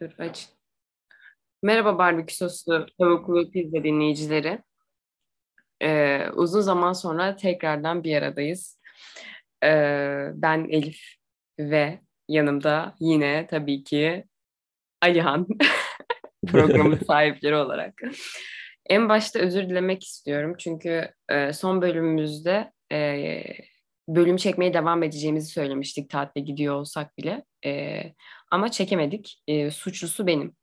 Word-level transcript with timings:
Dur 0.00 0.10
aç. 0.18 0.48
Merhaba 1.62 1.98
barbekü 1.98 2.34
soslu 2.34 2.86
tavuklu 2.98 3.50
pizza 3.50 3.84
dinleyicileri. 3.84 4.62
Ee, 5.82 6.26
uzun 6.34 6.60
zaman 6.60 6.92
sonra 6.92 7.36
tekrardan 7.36 8.04
bir 8.04 8.16
aradayız. 8.16 8.80
Ee, 9.64 10.30
ben 10.34 10.68
Elif 10.70 11.00
ve 11.58 12.00
yanımda 12.28 12.94
yine 13.00 13.46
tabii 13.50 13.84
ki 13.84 14.24
Alihan 15.02 15.46
programın 16.46 16.98
sahipleri 17.06 17.56
olarak. 17.56 18.02
En 18.86 19.08
başta 19.08 19.38
özür 19.38 19.68
dilemek 19.68 20.04
istiyorum 20.04 20.54
çünkü 20.58 21.10
e, 21.28 21.52
son 21.52 21.82
bölümümüzde 21.82 22.72
e, 22.92 23.42
bölüm 24.08 24.36
çekmeye 24.36 24.74
devam 24.74 25.02
edeceğimizi 25.02 25.46
söylemiştik 25.50 26.10
tatile 26.10 26.44
gidiyor 26.44 26.74
olsak 26.74 27.18
bile. 27.18 27.44
E, 27.66 28.02
ama 28.50 28.70
çekemedik. 28.70 29.42
E, 29.46 29.70
suçlusu 29.70 30.26
benim. 30.26 30.56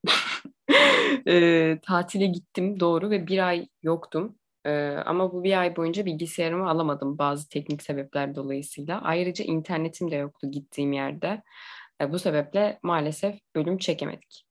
e, 1.27 1.79
tatile 1.81 2.25
gittim 2.25 2.79
doğru 2.79 3.09
ve 3.09 3.27
bir 3.27 3.47
ay 3.47 3.67
yoktum. 3.83 4.35
E, 4.65 4.71
ama 5.05 5.33
bu 5.33 5.43
bir 5.43 5.59
ay 5.59 5.75
boyunca 5.75 6.05
bilgisayarımı 6.05 6.69
alamadım 6.69 7.17
bazı 7.17 7.49
teknik 7.49 7.83
sebepler 7.83 8.35
dolayısıyla. 8.35 9.01
Ayrıca 9.01 9.45
internetim 9.45 10.11
de 10.11 10.15
yoktu 10.15 10.51
gittiğim 10.51 10.93
yerde. 10.93 11.43
E, 12.01 12.11
bu 12.11 12.19
sebeple 12.19 12.79
maalesef 12.83 13.35
bölüm 13.55 13.77
çekemedik. 13.77 14.45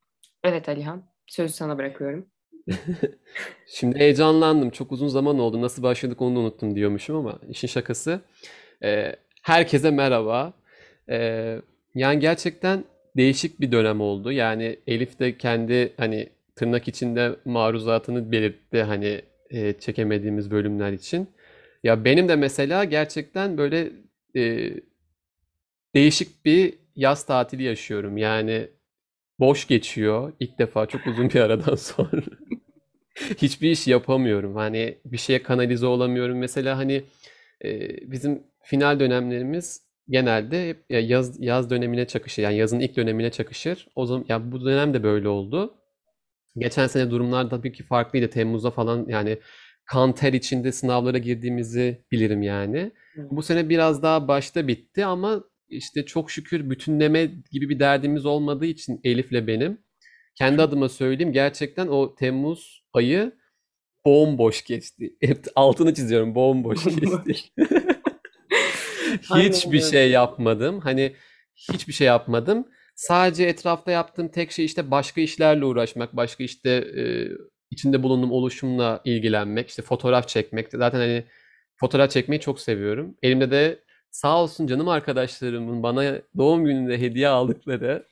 Evet 0.44 0.68
Alihan, 0.68 1.04
sözü 1.26 1.52
sana 1.52 1.78
bırakıyorum. 1.78 2.26
Şimdi 3.66 3.98
heyecanlandım. 3.98 4.70
Çok 4.70 4.92
uzun 4.92 5.08
zaman 5.08 5.38
oldu. 5.38 5.62
Nasıl 5.62 5.82
başladık 5.82 6.22
onu 6.22 6.36
da 6.36 6.40
unuttum 6.40 6.76
diyormuşum 6.76 7.16
ama 7.16 7.38
işin 7.48 7.68
şakası. 7.68 8.20
Ee, 8.84 9.16
herkese 9.42 9.90
merhaba. 9.90 10.52
Ee, 11.10 11.60
yani 11.94 12.20
gerçekten 12.20 12.84
değişik 13.16 13.60
bir 13.60 13.72
dönem 13.72 14.00
oldu. 14.00 14.32
Yani 14.32 14.76
Elif 14.86 15.18
de 15.18 15.38
kendi 15.38 15.92
hani 15.96 16.28
tırnak 16.56 16.88
içinde 16.88 17.36
maruzatını 17.44 18.32
belirtti 18.32 18.82
hani 18.82 19.22
e, 19.50 19.72
çekemediğimiz 19.72 20.50
bölümler 20.50 20.92
için. 20.92 21.28
Ya 21.84 22.04
benim 22.04 22.28
de 22.28 22.36
mesela 22.36 22.84
gerçekten 22.84 23.58
böyle 23.58 23.90
e, 24.36 24.70
değişik 25.94 26.44
bir 26.44 26.74
yaz 26.96 27.26
tatili 27.26 27.62
yaşıyorum. 27.62 28.16
Yani 28.16 28.68
boş 29.40 29.66
geçiyor 29.66 30.32
ilk 30.40 30.58
defa 30.58 30.86
çok 30.86 31.06
uzun 31.06 31.30
bir 31.30 31.40
aradan 31.40 31.74
sonra. 31.76 32.22
Hiçbir 33.14 33.70
iş 33.70 33.86
yapamıyorum. 33.86 34.56
Hani 34.56 34.98
bir 35.04 35.16
şeye 35.18 35.42
kanalize 35.42 35.86
olamıyorum. 35.86 36.38
Mesela 36.38 36.78
hani 36.78 37.04
e, 37.64 37.88
bizim 38.10 38.42
final 38.62 39.00
dönemlerimiz 39.00 39.82
genelde 40.08 40.68
hep 40.68 40.84
yaz 40.90 41.40
yaz 41.40 41.70
dönemine 41.70 42.06
çakışır. 42.06 42.42
Yani 42.42 42.56
yazın 42.56 42.80
ilk 42.80 42.96
dönemine 42.96 43.30
çakışır. 43.30 43.88
O 43.94 44.06
zaman 44.06 44.24
ya 44.28 44.52
bu 44.52 44.64
dönem 44.64 44.94
de 44.94 45.02
böyle 45.02 45.28
oldu. 45.28 45.74
Geçen 46.56 46.86
sene 46.86 47.10
durumlar 47.10 47.50
tabii 47.50 47.72
ki 47.72 47.82
farklıydı. 47.82 48.30
Temmuz'da 48.30 48.70
falan 48.70 49.06
yani 49.08 49.38
kan 49.84 50.14
ter 50.14 50.32
içinde 50.32 50.72
sınavlara 50.72 51.18
girdiğimizi 51.18 52.04
bilirim 52.12 52.42
yani. 52.42 52.92
Bu 53.16 53.42
sene 53.42 53.68
biraz 53.68 54.02
daha 54.02 54.28
başta 54.28 54.68
bitti 54.68 55.04
ama 55.04 55.44
işte 55.68 56.06
çok 56.06 56.30
şükür 56.30 56.70
bütünleme 56.70 57.30
gibi 57.50 57.68
bir 57.68 57.78
derdimiz 57.78 58.26
olmadığı 58.26 58.66
için 58.66 59.00
Elif'le 59.04 59.46
benim. 59.46 59.78
Kendi 60.34 60.62
adıma 60.62 60.88
söyleyeyim 60.88 61.32
gerçekten 61.32 61.86
o 61.86 62.14
Temmuz 62.14 62.84
ayı 62.92 63.32
bomboş 64.06 64.64
geçti. 64.64 65.14
Hep 65.20 65.44
altını 65.56 65.94
çiziyorum 65.94 66.34
bomboş 66.34 66.84
geçti. 66.84 67.50
Hiçbir 69.34 69.80
şey 69.80 70.10
yapmadım. 70.10 70.80
Hani 70.80 71.12
hiçbir 71.54 71.92
şey 71.92 72.06
yapmadım. 72.06 72.68
Sadece 72.94 73.44
etrafta 73.44 73.90
yaptığım 73.90 74.28
tek 74.28 74.52
şey 74.52 74.64
işte 74.64 74.90
başka 74.90 75.20
işlerle 75.20 75.64
uğraşmak, 75.64 76.16
başka 76.16 76.44
işte 76.44 76.70
e, 76.70 77.28
içinde 77.70 78.02
bulunduğum 78.02 78.32
oluşumla 78.32 79.00
ilgilenmek, 79.04 79.68
işte 79.68 79.82
fotoğraf 79.82 80.28
çekmek. 80.28 80.68
Zaten 80.70 80.98
hani 80.98 81.24
fotoğraf 81.76 82.10
çekmeyi 82.10 82.40
çok 82.40 82.60
seviyorum. 82.60 83.14
Elimde 83.22 83.50
de 83.50 83.78
sağ 84.10 84.42
olsun 84.42 84.66
canım 84.66 84.88
arkadaşlarımın 84.88 85.82
bana 85.82 86.18
doğum 86.36 86.64
gününde 86.64 87.00
hediye 87.00 87.28
aldıkları 87.28 88.06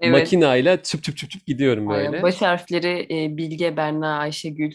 evet. 0.00 0.12
makinayla 0.12 0.82
çıp 0.82 1.02
çıp 1.02 1.16
çıp 1.16 1.30
çıp 1.30 1.46
gidiyorum 1.46 1.88
böyle. 1.88 2.08
Aynen. 2.08 2.22
Baş 2.22 2.42
harfleri 2.42 3.06
e, 3.10 3.36
Bilge, 3.36 3.76
Berna, 3.76 4.18
Ayşegül, 4.18 4.72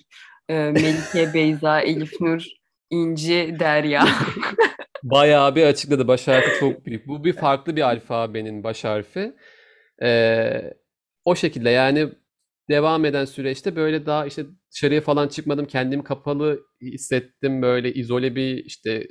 Melike, 0.50 1.34
Beyza, 1.34 1.82
Elif 1.82 2.22
Nur, 2.22 2.46
İnci, 2.90 3.56
Derya. 3.60 4.08
Bayağı 5.04 5.56
bir 5.56 5.64
açıkladı. 5.64 6.08
Baş 6.08 6.28
harfi 6.28 6.60
çok 6.60 6.86
büyük. 6.86 7.08
Bu 7.08 7.24
bir 7.24 7.34
farklı 7.34 7.76
bir 7.76 7.82
alfabenin 7.82 8.64
baş 8.64 8.84
harfi. 8.84 9.34
Ee, 10.04 10.74
o 11.26 11.36
şekilde 11.36 11.70
yani 11.70 12.10
devam 12.70 13.06
eden 13.06 13.26
süreçte 13.26 13.76
böyle 13.76 14.06
daha 14.06 14.26
işte 14.26 14.46
dışarıya 14.72 15.02
falan 15.02 15.28
çıkmadım. 15.28 15.66
Kendimi 15.66 16.04
kapalı 16.04 16.62
hissettim. 16.82 17.62
Böyle 17.62 17.94
izole 17.94 18.36
bir 18.36 18.66
işte 18.66 19.08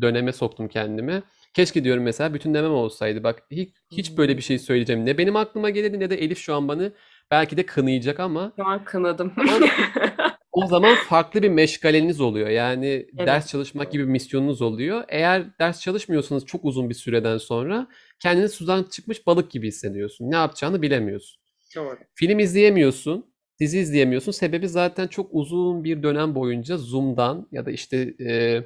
döneme 0.00 0.32
soktum 0.32 0.68
kendimi. 0.68 1.22
Keşke 1.54 1.84
diyorum 1.84 2.02
mesela 2.02 2.34
bütün 2.34 2.54
demem 2.54 2.72
olsaydı. 2.72 3.22
Bak 3.22 3.42
hiç, 3.50 3.70
hiç 3.92 4.16
böyle 4.16 4.36
bir 4.36 4.42
şey 4.42 4.58
söyleyeceğim. 4.58 5.06
Ne 5.06 5.18
benim 5.18 5.36
aklıma 5.36 5.70
gelirdi 5.70 6.00
ne 6.00 6.10
de 6.10 6.16
Elif 6.16 6.38
şu 6.38 6.54
an 6.54 6.68
bana 6.68 6.92
belki 7.30 7.56
de 7.56 7.66
kınayacak 7.66 8.20
ama. 8.20 8.52
Şu 8.56 8.66
an 8.66 8.84
kınadım. 8.84 9.32
o 10.52 10.66
zaman 10.66 10.94
farklı 10.94 11.42
bir 11.42 11.48
meşgaleniz 11.48 12.20
oluyor. 12.20 12.48
Yani 12.48 12.86
evet. 12.86 13.26
ders 13.26 13.46
çalışmak 13.46 13.92
gibi 13.92 14.02
bir 14.02 14.08
misyonunuz 14.08 14.62
oluyor. 14.62 15.04
Eğer 15.08 15.58
ders 15.58 15.80
çalışmıyorsanız 15.80 16.46
çok 16.46 16.64
uzun 16.64 16.90
bir 16.90 16.94
süreden 16.94 17.38
sonra 17.38 17.86
kendini 18.20 18.48
sudan 18.48 18.82
çıkmış 18.82 19.26
balık 19.26 19.50
gibi 19.50 19.68
hissediyorsun. 19.68 20.30
Ne 20.30 20.36
yapacağını 20.36 20.82
bilemiyorsun. 20.82 21.42
Doğru. 21.76 21.98
Film 22.14 22.38
izleyemiyorsun, 22.38 23.26
dizi 23.60 23.78
izleyemiyorsun. 23.78 24.32
Sebebi 24.32 24.68
zaten 24.68 25.06
çok 25.06 25.28
uzun 25.32 25.84
bir 25.84 26.02
dönem 26.02 26.34
boyunca 26.34 26.76
Zoom'dan 26.76 27.48
ya 27.52 27.66
da 27.66 27.70
işte 27.70 28.14
e, 28.20 28.62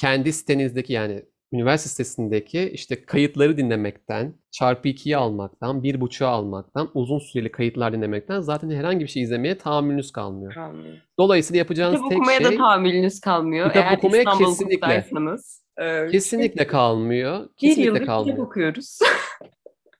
kendi 0.00 0.32
sitenizdeki 0.32 0.92
yani 0.92 1.22
üniversite 1.54 1.88
sitesindeki 1.88 2.70
işte 2.70 3.04
kayıtları 3.04 3.56
dinlemekten, 3.56 4.34
çarpı 4.50 4.88
ikiyi 4.88 5.16
almaktan, 5.16 5.82
bir 5.82 6.00
buçuğa 6.00 6.28
almaktan, 6.28 6.90
uzun 6.94 7.18
süreli 7.18 7.52
kayıtlar 7.52 7.92
dinlemekten 7.92 8.40
zaten 8.40 8.70
herhangi 8.70 9.00
bir 9.00 9.08
şey 9.08 9.22
izlemeye 9.22 9.58
tahammülünüz 9.58 10.12
kalmıyor. 10.12 10.54
kalmıyor. 10.54 10.96
Dolayısıyla 11.18 11.58
yapacağınız 11.58 11.96
kitap 11.96 12.10
tek 12.10 12.24
şey... 12.24 12.36
Kitap 12.36 12.40
okumaya 12.40 12.52
da 12.52 12.64
tahammülünüz 12.64 13.20
kalmıyor. 13.20 13.68
Kitap 13.68 13.84
Eğer 13.84 13.96
okumaya 13.96 14.24
kesinlikle. 14.24 15.04
E, 15.78 16.08
kesinlikle 16.10 16.66
kalmıyor. 16.66 17.48
Kesinlikle 17.56 17.82
bir 17.82 17.86
yıldır 17.86 18.06
kalmıyor. 18.06 18.36
kitap 18.36 18.46
okuyoruz. 18.48 18.98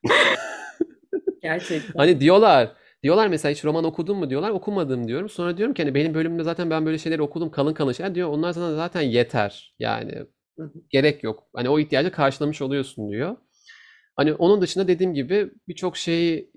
Gerçekten. 1.41 1.93
Hani 1.97 2.21
diyorlar 2.21 2.71
Diyorlar 3.05 3.27
mesela 3.27 3.51
hiç 3.51 3.65
roman 3.65 3.83
okudun 3.83 4.17
mu 4.17 4.29
diyorlar. 4.29 4.49
Okumadım 4.49 5.07
diyorum. 5.07 5.29
Sonra 5.29 5.57
diyorum 5.57 5.73
ki 5.73 5.83
hani 5.83 5.95
benim 5.95 6.13
bölümümde 6.13 6.43
zaten 6.43 6.69
ben 6.69 6.85
böyle 6.85 6.97
şeyleri 6.97 7.21
okudum 7.21 7.51
kalın 7.51 7.73
kalın 7.73 7.91
şeyler 7.91 8.15
diyor. 8.15 8.29
Onlar 8.29 8.53
sana 8.53 8.75
zaten 8.75 9.01
yeter. 9.01 9.75
Yani 9.79 10.25
gerek 10.89 11.23
yok. 11.23 11.43
Hani 11.55 11.69
o 11.69 11.79
ihtiyacı 11.79 12.11
karşılamış 12.11 12.61
oluyorsun 12.61 13.11
diyor. 13.11 13.37
Hani 14.15 14.33
onun 14.33 14.61
dışında 14.61 14.87
dediğim 14.87 15.13
gibi 15.13 15.51
birçok 15.67 15.97
şeyi 15.97 16.51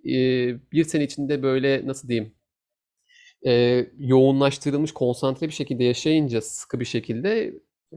bir 0.73 0.85
sene 0.85 1.05
içinde 1.05 1.43
böyle 1.43 1.87
nasıl 1.87 2.09
diyeyim 2.09 2.35
yoğunlaştırılmış, 3.99 4.93
konsantre 4.93 5.47
bir 5.49 5.53
şekilde 5.53 5.85
yaşayınca 5.85 6.41
sıkı 6.41 6.81
bir 6.81 6.85
şekilde 6.85 7.55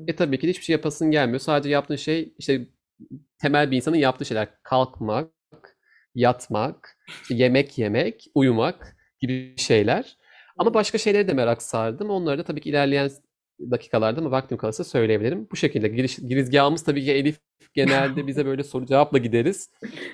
e 0.08 0.16
tabii 0.16 0.40
ki 0.40 0.48
de 0.48 0.52
hiçbir 0.52 0.64
şey 0.64 0.74
yapasın 0.74 1.12
gelmiyor. 1.12 1.40
Sadece 1.40 1.70
yaptığın 1.70 1.96
şey 1.96 2.34
işte 2.38 2.68
temel 3.42 3.72
bir 3.72 3.78
insanın 3.78 3.98
yaptığı 3.98 4.26
şeyler. 4.26 4.48
Kalkmak, 4.64 5.32
yatmak, 6.16 6.98
işte 7.22 7.36
yemek 7.36 7.78
yemek, 7.78 8.26
uyumak 8.36 8.98
gibi 9.20 9.54
şeyler. 9.58 10.18
Ama 10.58 10.74
başka 10.74 10.98
şeylere 10.98 11.28
de 11.28 11.34
merak 11.34 11.62
sardım. 11.62 12.10
Onları 12.10 12.38
da 12.40 12.44
tabii 12.44 12.62
ki 12.62 12.70
ilerleyen 12.70 13.12
dakikalarda 13.72 14.22
ama 14.22 14.32
vaktim 14.32 14.58
kalırsa 14.58 14.84
söyleyebilirim. 14.84 15.48
Bu 15.52 15.56
şekilde 15.56 15.88
giriş, 15.88 16.16
girizgahımız 16.16 16.84
tabii 16.84 17.06
ki 17.06 17.12
Elif 17.12 17.40
genelde 17.74 18.28
bize 18.28 18.46
böyle 18.46 18.64
soru 18.64 18.86
cevapla 18.86 19.18
gideriz. 19.18 19.70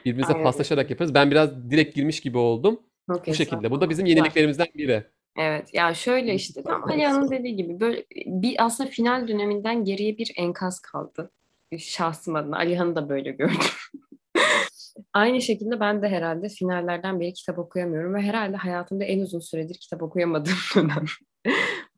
Birbirimize 0.06 0.34
Aynen. 0.34 0.44
paslaşarak 0.44 0.89
yaparız. 0.89 1.13
Ben 1.13 1.31
biraz 1.31 1.69
direkt 1.69 1.95
girmiş 1.95 2.21
gibi 2.21 2.38
oldum. 2.38 2.80
Okay, 3.10 3.33
Bu 3.33 3.38
şekilde. 3.38 3.71
Bu 3.71 3.81
da 3.81 3.89
bizim 3.89 4.06
yeniliklerimizden 4.06 4.68
biri. 4.75 5.04
Evet 5.38 5.74
ya 5.74 5.94
şöyle 5.94 6.33
işte 6.33 6.63
tam 6.63 6.83
Alihan'ın 6.83 7.31
dediği 7.31 7.56
gibi 7.56 7.80
böyle 7.80 8.06
bir 8.25 8.66
aslında 8.66 8.89
final 8.89 9.27
döneminden 9.27 9.83
geriye 9.83 10.18
bir 10.18 10.33
enkaz 10.38 10.80
kaldı. 10.80 11.31
Şahsım 11.77 12.36
adına 12.36 12.57
Alihan'ı 12.57 12.95
da 12.95 13.10
böyle 13.10 13.31
gördüm. 13.31 13.57
Aynı 15.13 15.42
şekilde 15.42 15.80
ben 15.80 16.01
de 16.01 16.10
herhalde 16.10 16.50
finallerden 16.50 17.19
beri 17.19 17.33
kitap 17.33 17.60
okuyamıyorum 17.60 18.13
ve 18.13 18.21
herhalde 18.21 18.57
hayatımda 18.57 19.04
en 19.04 19.19
uzun 19.19 19.39
süredir 19.39 19.75
kitap 19.75 20.04
okuyamadığım 20.04 20.57
dönem. 20.75 21.06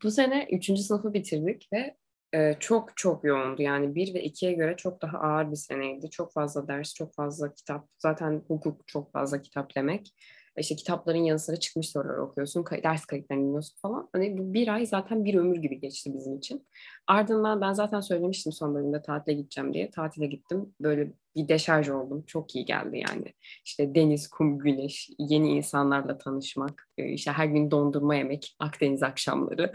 Bu 0.03 0.11
sene 0.11 0.47
3. 0.51 0.79
sınıfı 0.81 1.13
bitirdik 1.13 1.69
ve 1.73 1.95
e, 2.33 2.55
çok 2.59 2.97
çok 2.97 3.23
yoğundu. 3.23 3.61
Yani 3.61 3.95
1 3.95 4.13
ve 4.13 4.25
2'ye 4.25 4.53
göre 4.53 4.75
çok 4.77 5.01
daha 5.01 5.17
ağır 5.17 5.51
bir 5.51 5.55
seneydi. 5.55 6.09
Çok 6.09 6.33
fazla 6.33 6.67
ders, 6.67 6.93
çok 6.93 7.13
fazla 7.15 7.53
kitap. 7.53 7.87
Zaten 7.97 8.43
hukuk 8.47 8.87
çok 8.87 9.11
fazla 9.11 9.41
kitap 9.41 9.75
demek. 9.75 10.13
İşte 10.57 10.75
kitapların 10.75 11.23
yanı 11.23 11.39
sıra 11.39 11.57
çıkmış 11.57 11.89
sorular 11.89 12.17
okuyorsun, 12.17 12.65
ders 12.83 13.05
kayıtlarını 13.05 13.43
dinliyorsun 13.43 13.77
falan. 13.81 14.09
Hani 14.13 14.37
bu 14.37 14.53
bir 14.53 14.67
ay 14.67 14.85
zaten 14.85 15.25
bir 15.25 15.35
ömür 15.35 15.57
gibi 15.57 15.79
geçti 15.79 16.13
bizim 16.13 16.37
için. 16.37 16.67
Ardından 17.07 17.61
ben 17.61 17.73
zaten 17.73 17.99
söylemiştim 17.99 18.51
son 18.51 18.75
bölümde 18.75 19.01
tatile 19.01 19.33
gideceğim 19.33 19.73
diye. 19.73 19.91
Tatile 19.91 20.25
gittim. 20.25 20.73
Böyle 20.81 21.11
bir 21.39 21.47
deşarj 21.47 21.89
oldum. 21.89 22.23
Çok 22.27 22.55
iyi 22.55 22.65
geldi 22.65 23.03
yani. 23.09 23.33
İşte 23.65 23.95
deniz, 23.95 24.29
kum, 24.29 24.59
güneş, 24.59 25.09
yeni 25.19 25.49
insanlarla 25.49 26.17
tanışmak, 26.17 26.87
e, 26.97 27.09
işte 27.09 27.31
her 27.31 27.45
gün 27.45 27.71
dondurma 27.71 28.15
yemek, 28.15 28.55
Akdeniz 28.59 29.03
akşamları, 29.03 29.71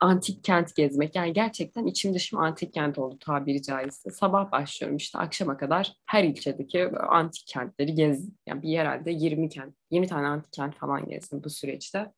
antik 0.00 0.44
kent 0.44 0.76
gezmek. 0.76 1.16
Yani 1.16 1.32
gerçekten 1.32 1.86
içim 1.86 2.14
dışım 2.14 2.38
antik 2.38 2.74
kent 2.74 2.98
oldu 2.98 3.18
tabiri 3.18 3.62
caizse. 3.62 4.10
Sabah 4.10 4.52
başlıyorum 4.52 4.96
işte 4.96 5.18
akşama 5.18 5.56
kadar 5.56 5.94
her 6.06 6.24
ilçedeki 6.24 6.88
antik 6.88 7.44
kentleri 7.46 7.94
gezdim. 7.94 8.34
Yani 8.46 8.62
bir 8.62 8.78
herhalde 8.78 9.10
20 9.10 9.48
kent, 9.48 9.74
20 9.90 10.06
tane 10.06 10.26
antik 10.26 10.52
kent 10.52 10.74
falan 10.74 11.08
gezdim 11.08 11.44
bu 11.44 11.50
süreçte. 11.50 12.12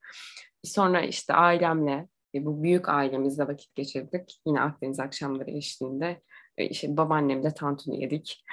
Sonra 0.65 1.01
işte 1.01 1.35
ailemle, 1.35 2.09
e, 2.35 2.45
bu 2.45 2.63
büyük 2.63 2.89
ailemizle 2.89 3.49
vakit 3.49 3.75
geçirdik. 3.75 4.41
Yine 4.47 4.61
Akdeniz 4.61 5.01
akşamları 5.01 5.51
eşliğinde 5.51 6.23
işte 6.59 6.97
babaannemle 6.97 7.55
tantuni 7.55 8.03
yedik. 8.03 8.45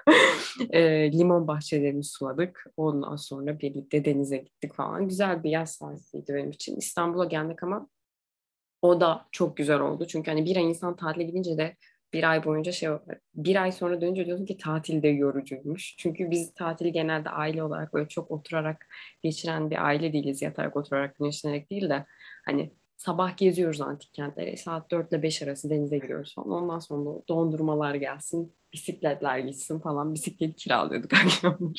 e, 0.70 1.12
limon 1.12 1.48
bahçelerini 1.48 2.04
suladık. 2.04 2.64
Ondan 2.76 3.16
sonra 3.16 3.58
birlikte 3.58 4.04
denize 4.04 4.36
gittik 4.36 4.74
falan. 4.74 5.08
Güzel 5.08 5.42
bir 5.42 5.50
yaz 5.50 5.78
tatiliydi 5.78 6.34
benim 6.34 6.50
için. 6.50 6.76
İstanbul'a 6.76 7.24
geldik 7.24 7.62
ama 7.62 7.88
o 8.82 9.00
da 9.00 9.26
çok 9.32 9.56
güzel 9.56 9.80
oldu. 9.80 10.06
Çünkü 10.06 10.30
hani 10.30 10.44
bir 10.44 10.56
ay 10.56 10.64
insan 10.64 10.96
tatile 10.96 11.24
gidince 11.24 11.58
de 11.58 11.76
bir 12.12 12.30
ay 12.30 12.44
boyunca 12.44 12.72
şey 12.72 12.88
bir 13.34 13.62
ay 13.62 13.72
sonra 13.72 14.00
dönünce 14.00 14.26
diyorsun 14.26 14.46
ki 14.46 14.56
tatilde 14.56 15.08
yorucuymuş. 15.08 15.94
Çünkü 15.98 16.30
biz 16.30 16.54
tatili 16.54 16.92
genelde 16.92 17.30
aile 17.30 17.62
olarak 17.62 17.94
böyle 17.94 18.08
çok 18.08 18.30
oturarak 18.30 18.86
geçiren 19.22 19.70
bir 19.70 19.86
aile 19.86 20.12
değiliz. 20.12 20.42
Yatarak 20.42 20.76
oturarak 20.76 21.18
güneşlenerek 21.18 21.70
değil 21.70 21.88
de 21.88 22.06
hani 22.44 22.72
sabah 23.04 23.36
geziyoruz 23.36 23.80
antik 23.80 24.14
kentleri. 24.14 24.56
Saat 24.56 24.90
4 24.90 25.12
ile 25.12 25.22
5 25.22 25.42
arası 25.42 25.70
denize 25.70 25.98
giriyoruz 25.98 26.34
falan. 26.34 26.50
Ondan 26.50 26.78
sonra 26.78 27.20
dondurmalar 27.28 27.94
gelsin, 27.94 28.52
bisikletler 28.72 29.38
gitsin 29.38 29.78
falan. 29.78 30.14
Bisiklet 30.14 30.56
kiralıyorduk 30.56 31.12
akşamları. 31.24 31.72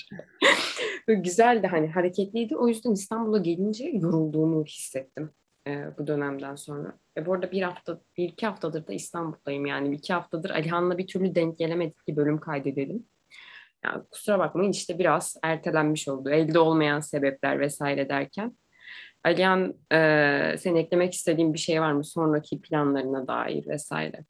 Böyle 1.07 1.22
güzeldi 1.22 1.68
hani 1.68 1.88
hareketliydi. 1.88 2.57
O 2.57 2.68
yüzden 2.68 2.92
İstanbul'a 2.92 3.38
gelince 3.38 3.86
yorulduğumu 3.86 4.66
hissettim 4.66 5.30
e, 5.68 5.98
bu 5.98 6.07
dönemden 6.07 6.56
sonra. 6.56 6.98
Ve 7.18 7.25
bu 7.25 7.33
arada 7.33 7.51
bir 7.51 7.62
hafta, 7.62 8.01
bir 8.18 8.30
iki 8.30 8.45
haftadır 8.45 8.88
da 8.88 8.94
İstanbul'dayım 8.94 9.66
yani. 9.66 9.95
iki 9.95 10.13
haftadır 10.13 10.50
Alihan'la 10.50 10.98
bir 10.98 11.07
türlü 11.07 11.36
denk 11.36 11.57
gelemedik 11.57 12.06
ki 12.06 12.16
bölüm 12.16 12.39
kaydedelim. 12.39 13.06
Yani 13.86 14.04
kusura 14.12 14.39
bakmayın 14.39 14.72
işte 14.72 15.00
biraz 15.00 15.38
ertelenmiş 15.44 16.07
oldu. 16.07 16.30
Elde 16.30 16.60
olmayan 16.60 17.00
sebepler 17.00 17.60
vesaire 17.60 18.10
derken. 18.10 18.57
Alihan 19.25 19.74
e, 19.92 19.98
senin 20.57 20.75
eklemek 20.75 21.13
istediğin 21.13 21.54
bir 21.54 21.60
şey 21.60 21.81
var 21.81 21.92
mı 21.92 22.06
sonraki 22.06 22.62
planlarına 22.62 23.27
dair 23.27 23.68
vesaire? 23.68 24.25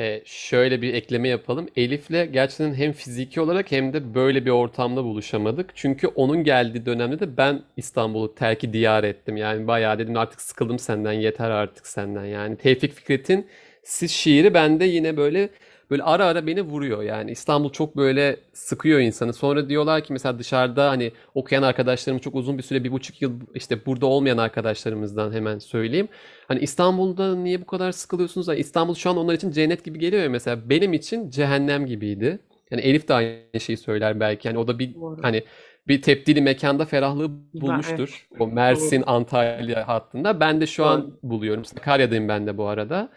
Ee, 0.00 0.22
şöyle 0.24 0.82
bir 0.82 0.94
ekleme 0.94 1.28
yapalım. 1.28 1.68
Elif'le 1.76 2.32
gerçekten 2.32 2.74
hem 2.74 2.92
fiziki 2.92 3.40
olarak 3.40 3.72
hem 3.72 3.92
de 3.92 4.14
böyle 4.14 4.44
bir 4.44 4.50
ortamda 4.50 5.04
buluşamadık. 5.04 5.70
Çünkü 5.74 6.06
onun 6.06 6.44
geldiği 6.44 6.86
dönemde 6.86 7.20
de 7.20 7.36
ben 7.36 7.62
İstanbul'u 7.76 8.34
terki 8.34 8.72
diyar 8.72 9.04
ettim. 9.04 9.36
Yani 9.36 9.66
bayağı 9.66 9.98
dedim 9.98 10.16
artık 10.16 10.40
sıkıldım 10.40 10.78
senden 10.78 11.12
yeter 11.12 11.50
artık 11.50 11.86
senden. 11.86 12.24
Yani 12.24 12.56
Tevfik 12.56 12.92
Fikret'in 12.92 13.46
Siz 13.84 14.10
şiiri 14.10 14.54
bende 14.54 14.84
yine 14.84 15.16
böyle 15.16 15.48
böyle 15.90 16.02
ara 16.02 16.24
ara 16.24 16.46
beni 16.46 16.62
vuruyor. 16.62 17.02
Yani 17.02 17.30
İstanbul 17.30 17.70
çok 17.70 17.96
böyle 17.96 18.36
sıkıyor 18.52 19.00
insanı. 19.00 19.32
Sonra 19.32 19.68
diyorlar 19.68 20.04
ki 20.04 20.12
mesela 20.12 20.38
dışarıda 20.38 20.90
hani 20.90 21.12
okuyan 21.34 21.62
arkadaşlarım 21.62 22.18
çok 22.18 22.34
uzun 22.34 22.58
bir 22.58 22.62
süre 22.62 22.84
bir 22.84 22.92
buçuk 22.92 23.22
yıl 23.22 23.32
işte 23.54 23.86
burada 23.86 24.06
olmayan 24.06 24.38
arkadaşlarımızdan 24.38 25.32
hemen 25.32 25.58
söyleyeyim. 25.58 26.08
Hani 26.48 26.60
İstanbul'da 26.60 27.36
niye 27.36 27.60
bu 27.60 27.66
kadar 27.66 27.92
sıkılıyorsunuz? 27.92 28.48
Yani 28.48 28.58
İstanbul 28.58 28.94
şu 28.94 29.10
an 29.10 29.16
onlar 29.16 29.34
için 29.34 29.50
cennet 29.50 29.84
gibi 29.84 29.98
geliyor 29.98 30.22
ya 30.22 30.30
mesela. 30.30 30.70
Benim 30.70 30.92
için 30.92 31.30
cehennem 31.30 31.86
gibiydi. 31.86 32.38
Yani 32.70 32.82
Elif 32.82 33.08
de 33.08 33.14
aynı 33.14 33.60
şeyi 33.60 33.76
söyler 33.76 34.20
belki. 34.20 34.48
Yani 34.48 34.58
o 34.58 34.68
da 34.68 34.78
bir 34.78 34.94
Doğru. 34.94 35.16
hani 35.22 35.42
bir 35.88 36.02
tepdili 36.02 36.40
mekanda 36.40 36.84
ferahlığı 36.84 37.30
bulmuştur. 37.54 38.26
Evet. 38.30 38.40
O 38.40 38.46
Mersin 38.46 39.04
Antalya 39.06 39.88
hattında. 39.88 40.40
Ben 40.40 40.60
de 40.60 40.66
şu 40.66 40.82
Doğru. 40.82 40.88
an 40.88 41.18
buluyorum. 41.22 41.64
Sakarya'dayım 41.64 42.28
ben 42.28 42.46
de 42.46 42.58
bu 42.58 42.66
arada. 42.66 43.08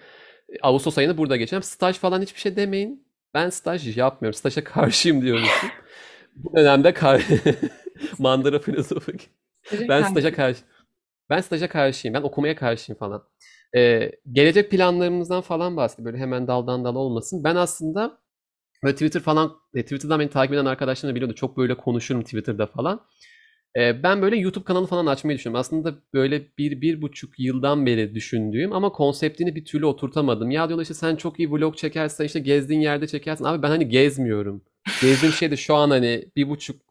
Ağustos 0.61 0.97
ayını 0.97 1.17
burada 1.17 1.37
geçeceğim. 1.37 1.63
Staj 1.63 1.97
falan 1.97 2.21
hiçbir 2.21 2.39
şey 2.39 2.55
demeyin. 2.55 3.07
Ben 3.33 3.49
staj 3.49 3.97
yapmıyorum. 3.97 4.37
Staja 4.37 4.63
karşıyım 4.63 5.21
diyormuşum. 5.21 5.69
Bu 6.35 6.57
dönemde 6.57 6.93
kar 6.93 7.21
mandıra 8.19 8.59
filozofu. 8.59 9.11
ben 9.89 10.03
staja 10.03 10.33
karşı 10.33 10.59
ben 11.29 11.41
staja 11.41 11.69
karşıyım. 11.69 12.15
Ben 12.15 12.21
okumaya 12.21 12.55
karşıyım 12.55 12.99
falan. 12.99 13.23
Ee, 13.75 14.11
gelecek 14.31 14.71
planlarımızdan 14.71 15.41
falan 15.41 15.77
bahsediyor. 15.77 16.05
Böyle 16.05 16.17
hemen 16.17 16.47
daldan 16.47 16.85
dal 16.85 16.95
olmasın. 16.95 17.43
Ben 17.43 17.55
aslında 17.55 18.17
böyle 18.83 18.93
Twitter 18.95 19.21
falan 19.21 19.57
e, 19.73 19.83
Twitter'dan 19.83 20.19
beni 20.19 20.29
takip 20.29 20.53
eden 20.53 20.65
arkadaşlarım 20.65 21.11
da 21.11 21.15
biliyordu. 21.15 21.35
Çok 21.35 21.57
böyle 21.57 21.77
konuşurum 21.77 22.21
Twitter'da 22.21 22.65
falan. 22.67 23.05
Ben 23.77 24.21
böyle 24.21 24.37
YouTube 24.37 24.63
kanalı 24.63 24.87
falan 24.87 25.05
açmayı 25.05 25.37
düşünüyorum. 25.37 25.59
Aslında 25.59 25.95
böyle 26.13 26.41
bir, 26.57 26.81
bir 26.81 27.01
buçuk 27.01 27.39
yıldan 27.39 27.85
beri 27.85 28.15
düşündüğüm 28.15 28.73
ama 28.73 28.91
konseptini 28.91 29.55
bir 29.55 29.65
türlü 29.65 29.85
oturtamadım. 29.85 30.51
Ya 30.51 30.67
diyorlar 30.67 30.83
işte 30.83 30.93
sen 30.93 31.15
çok 31.15 31.39
iyi 31.39 31.51
vlog 31.51 31.77
çekersen 31.77 32.25
işte 32.25 32.39
gezdiğin 32.39 32.81
yerde 32.81 33.07
çekersin. 33.07 33.45
Abi 33.45 33.63
ben 33.63 33.67
hani 33.67 33.89
gezmiyorum. 33.89 34.61
Gezdiğim 35.01 35.33
şey 35.33 35.51
de 35.51 35.57
şu 35.57 35.75
an 35.75 35.89
hani 35.89 36.25
bir 36.35 36.49
buçuk 36.49 36.81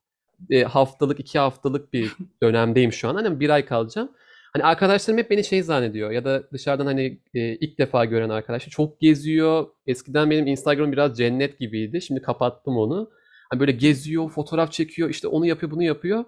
haftalık, 0.66 1.20
iki 1.20 1.38
haftalık 1.38 1.92
bir 1.92 2.12
dönemdeyim 2.42 2.92
şu 2.92 3.08
an. 3.08 3.14
Hani 3.14 3.40
bir 3.40 3.50
ay 3.50 3.64
kalacağım. 3.64 4.08
Hani 4.52 4.64
arkadaşlarım 4.64 5.18
hep 5.18 5.30
beni 5.30 5.44
şey 5.44 5.62
zannediyor 5.62 6.10
ya 6.10 6.24
da 6.24 6.50
dışarıdan 6.52 6.86
hani 6.86 7.18
ilk 7.34 7.78
defa 7.78 8.04
gören 8.04 8.30
arkadaşlar 8.30 8.70
çok 8.70 9.00
geziyor. 9.00 9.66
Eskiden 9.86 10.30
benim 10.30 10.46
Instagram 10.46 10.92
biraz 10.92 11.18
cennet 11.18 11.58
gibiydi. 11.58 12.02
Şimdi 12.02 12.22
kapattım 12.22 12.76
onu. 12.76 13.10
Hani 13.50 13.60
böyle 13.60 13.72
geziyor, 13.72 14.30
fotoğraf 14.30 14.72
çekiyor, 14.72 15.10
işte 15.10 15.28
onu 15.28 15.46
yapıyor, 15.46 15.72
bunu 15.72 15.82
yapıyor. 15.82 16.24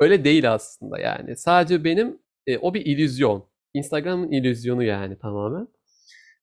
Öyle 0.00 0.24
değil 0.24 0.52
aslında 0.54 0.98
yani. 1.00 1.36
Sadece 1.36 1.84
benim 1.84 2.18
e, 2.46 2.58
o 2.58 2.74
bir 2.74 2.86
illüzyon. 2.86 3.44
Instagram'ın 3.74 4.30
illüzyonu 4.32 4.82
yani 4.84 5.18
tamamen. 5.18 5.68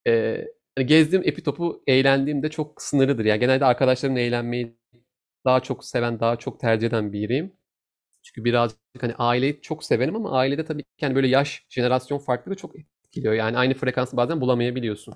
E, 0.07 0.45
hani 0.77 0.87
gezdiğim 0.87 1.23
epitopu 1.27 1.83
eğlendiğimde 1.87 2.49
çok 2.49 2.81
sınırlıdır. 2.81 3.25
Yani 3.25 3.39
genelde 3.39 3.65
arkadaşlarımla 3.65 4.19
eğlenmeyi 4.19 4.77
daha 5.45 5.59
çok 5.61 5.85
seven, 5.85 6.19
daha 6.19 6.35
çok 6.37 6.59
tercih 6.59 6.87
eden 6.87 7.13
biriyim. 7.13 7.53
Çünkü 8.23 8.45
birazcık 8.45 8.79
hani 9.01 9.15
aileyi 9.15 9.61
çok 9.61 9.83
severim 9.83 10.15
ama 10.15 10.31
ailede 10.39 10.65
tabii 10.65 10.83
ki 10.83 10.89
yani 11.01 11.15
böyle 11.15 11.27
yaş, 11.27 11.65
jenerasyon 11.69 12.19
farkları 12.19 12.55
çok 12.57 12.75
etkiliyor. 12.79 13.33
Yani 13.35 13.57
aynı 13.57 13.73
frekansı 13.73 14.17
bazen 14.17 14.41
bulamayabiliyorsun. 14.41 15.13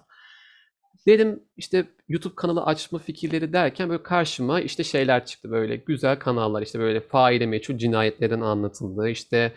Dedim 1.07 1.43
işte 1.57 1.85
YouTube 2.07 2.35
kanalı 2.35 2.63
açma 2.63 2.99
fikirleri 2.99 3.53
derken 3.53 3.89
böyle 3.89 4.03
karşıma 4.03 4.61
işte 4.61 4.83
şeyler 4.83 5.25
çıktı 5.25 5.51
böyle 5.51 5.75
güzel 5.75 6.19
kanallar 6.19 6.61
işte 6.61 6.79
böyle 6.79 7.01
faile 7.01 7.45
meçhul 7.45 7.77
cinayetlerin 7.77 8.41
anlatıldığı 8.41 9.09
işte 9.09 9.53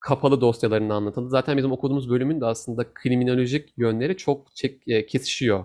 kapalı 0.00 0.40
dosyaların 0.40 0.88
anlatıldığı. 0.88 1.30
Zaten 1.30 1.56
bizim 1.56 1.72
okuduğumuz 1.72 2.10
bölümün 2.10 2.40
de 2.40 2.46
aslında 2.46 2.94
kriminolojik 2.94 3.78
yönleri 3.78 4.16
çok 4.16 4.56
çek, 4.56 4.82
e, 4.88 5.06
kesişiyor. 5.06 5.64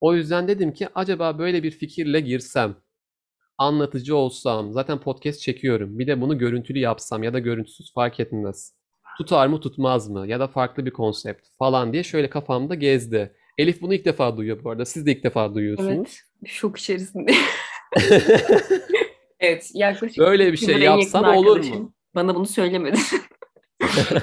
O 0.00 0.14
yüzden 0.14 0.48
dedim 0.48 0.72
ki 0.74 0.88
acaba 0.94 1.38
böyle 1.38 1.62
bir 1.62 1.70
fikirle 1.70 2.20
girsem, 2.20 2.76
anlatıcı 3.58 4.16
olsam, 4.16 4.72
zaten 4.72 5.00
podcast 5.00 5.40
çekiyorum. 5.40 5.98
Bir 5.98 6.06
de 6.06 6.20
bunu 6.20 6.38
görüntülü 6.38 6.78
yapsam 6.78 7.22
ya 7.22 7.32
da 7.32 7.38
görüntüsüz 7.38 7.92
fark 7.94 8.20
etmez. 8.20 8.74
Tutar 9.18 9.46
mı 9.46 9.60
tutmaz 9.60 10.08
mı 10.08 10.28
ya 10.28 10.40
da 10.40 10.48
farklı 10.48 10.86
bir 10.86 10.90
konsept 10.90 11.48
falan 11.58 11.92
diye 11.92 12.02
şöyle 12.02 12.30
kafamda 12.30 12.74
gezdi. 12.74 13.34
Elif 13.62 13.82
bunu 13.82 13.94
ilk 13.94 14.04
defa 14.04 14.36
duyuyor 14.36 14.64
bu 14.64 14.70
arada. 14.70 14.84
Siz 14.84 15.06
de 15.06 15.12
ilk 15.12 15.24
defa 15.24 15.54
duyuyorsunuz. 15.54 15.90
Evet. 15.98 16.22
Şok 16.46 16.78
içerisinde. 16.78 17.32
evet. 19.40 19.70
Yaklaşık 19.74 20.18
Böyle 20.18 20.52
bir 20.52 20.56
şey 20.56 20.78
yapsam 20.78 21.36
olur 21.36 21.64
mu? 21.64 21.94
Bana 22.14 22.34
bunu 22.34 22.46
söylemedi. 22.46 22.98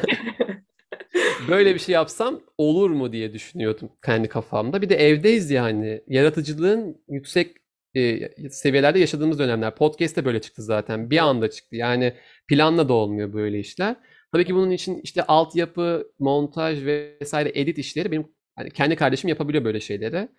Böyle 1.49 1.73
bir 1.73 1.79
şey 1.79 1.93
yapsam 1.93 2.41
olur 2.57 2.89
mu 2.89 3.11
diye 3.11 3.33
düşünüyordum 3.33 3.89
kendi 4.05 4.27
kafamda. 4.27 4.81
Bir 4.81 4.89
de 4.89 4.95
evdeyiz 4.95 5.51
yani. 5.51 6.01
Yaratıcılığın 6.07 7.01
yüksek 7.09 7.55
e, 7.95 8.29
seviyelerde 8.49 8.99
yaşadığımız 8.99 9.39
dönemler. 9.39 9.75
Podcast 9.75 10.17
de 10.17 10.25
böyle 10.25 10.41
çıktı 10.41 10.61
zaten. 10.61 11.09
Bir 11.09 11.17
anda 11.17 11.49
çıktı. 11.49 11.75
Yani 11.75 12.13
planla 12.47 12.89
da 12.89 12.93
olmuyor 12.93 13.33
böyle 13.33 13.59
işler. 13.59 13.95
Tabii 14.31 14.45
ki 14.45 14.55
bunun 14.55 14.71
için 14.71 15.01
işte 15.03 15.23
altyapı, 15.23 16.11
montaj 16.19 16.85
vesaire 16.85 17.51
edit 17.55 17.77
işleri 17.77 18.11
benim 18.11 18.27
Hani 18.59 18.71
kendi 18.71 18.95
kardeşim 18.95 19.29
yapabiliyor 19.29 19.63
böyle 19.65 19.79
şeyleri. 19.79 20.29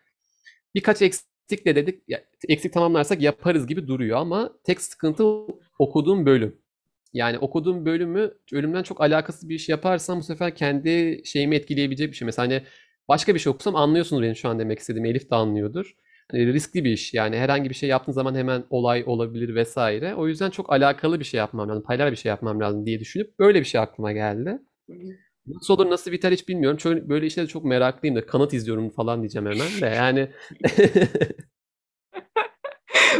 Birkaç 0.74 1.02
eksikle 1.02 1.76
dedik, 1.76 2.02
eksik 2.48 2.72
tamamlarsak 2.72 3.22
yaparız 3.22 3.66
gibi 3.66 3.88
duruyor 3.88 4.18
ama 4.18 4.52
tek 4.64 4.80
sıkıntı 4.80 5.24
okuduğum 5.78 6.26
bölüm. 6.26 6.56
Yani 7.12 7.38
okuduğum 7.38 7.86
bölümü 7.86 8.32
ölümden 8.52 8.82
çok 8.82 9.00
alakasız 9.00 9.48
bir 9.48 9.54
iş 9.54 9.68
yaparsam 9.68 10.18
bu 10.18 10.22
sefer 10.22 10.54
kendi 10.54 11.22
şeyimi 11.24 11.56
etkileyebilecek 11.56 12.10
bir 12.10 12.16
şey. 12.16 12.26
Mesela 12.26 12.48
hani 12.48 12.62
başka 13.08 13.34
bir 13.34 13.40
şey 13.40 13.50
okusam 13.50 13.76
anlıyorsunuz 13.76 14.22
benim 14.22 14.36
şu 14.36 14.48
an 14.48 14.58
demek 14.58 14.78
istediğim. 14.78 15.06
Elif 15.06 15.30
de 15.30 15.34
anlıyordur. 15.34 15.96
Hani 16.30 16.52
riskli 16.52 16.84
bir 16.84 16.92
iş 16.92 17.14
yani 17.14 17.36
herhangi 17.36 17.70
bir 17.70 17.74
şey 17.74 17.88
yaptığın 17.88 18.12
zaman 18.12 18.34
hemen 18.34 18.64
olay 18.70 19.04
olabilir 19.06 19.54
vesaire. 19.54 20.14
O 20.14 20.28
yüzden 20.28 20.50
çok 20.50 20.72
alakalı 20.72 21.20
bir 21.20 21.24
şey 21.24 21.38
yapmam 21.38 21.68
lazım, 21.68 21.82
paylar 21.84 22.12
bir 22.12 22.16
şey 22.16 22.30
yapmam 22.30 22.60
lazım 22.60 22.86
diye 22.86 23.00
düşünüp 23.00 23.38
böyle 23.38 23.60
bir 23.60 23.64
şey 23.64 23.80
aklıma 23.80 24.12
geldi. 24.12 24.58
Nasıl 25.54 25.74
olur 25.74 25.90
nasıl 25.90 26.12
biter 26.12 26.32
hiç 26.32 26.48
bilmiyorum. 26.48 26.76
Çünkü 26.80 27.08
böyle 27.08 27.26
işlere 27.26 27.46
çok 27.46 27.64
meraklıyım 27.64 28.16
da 28.16 28.26
kanıt 28.26 28.54
izliyorum 28.54 28.90
falan 28.90 29.20
diyeceğim 29.22 29.46
hemen 29.48 29.80
de 29.80 29.86
yani. 29.86 30.30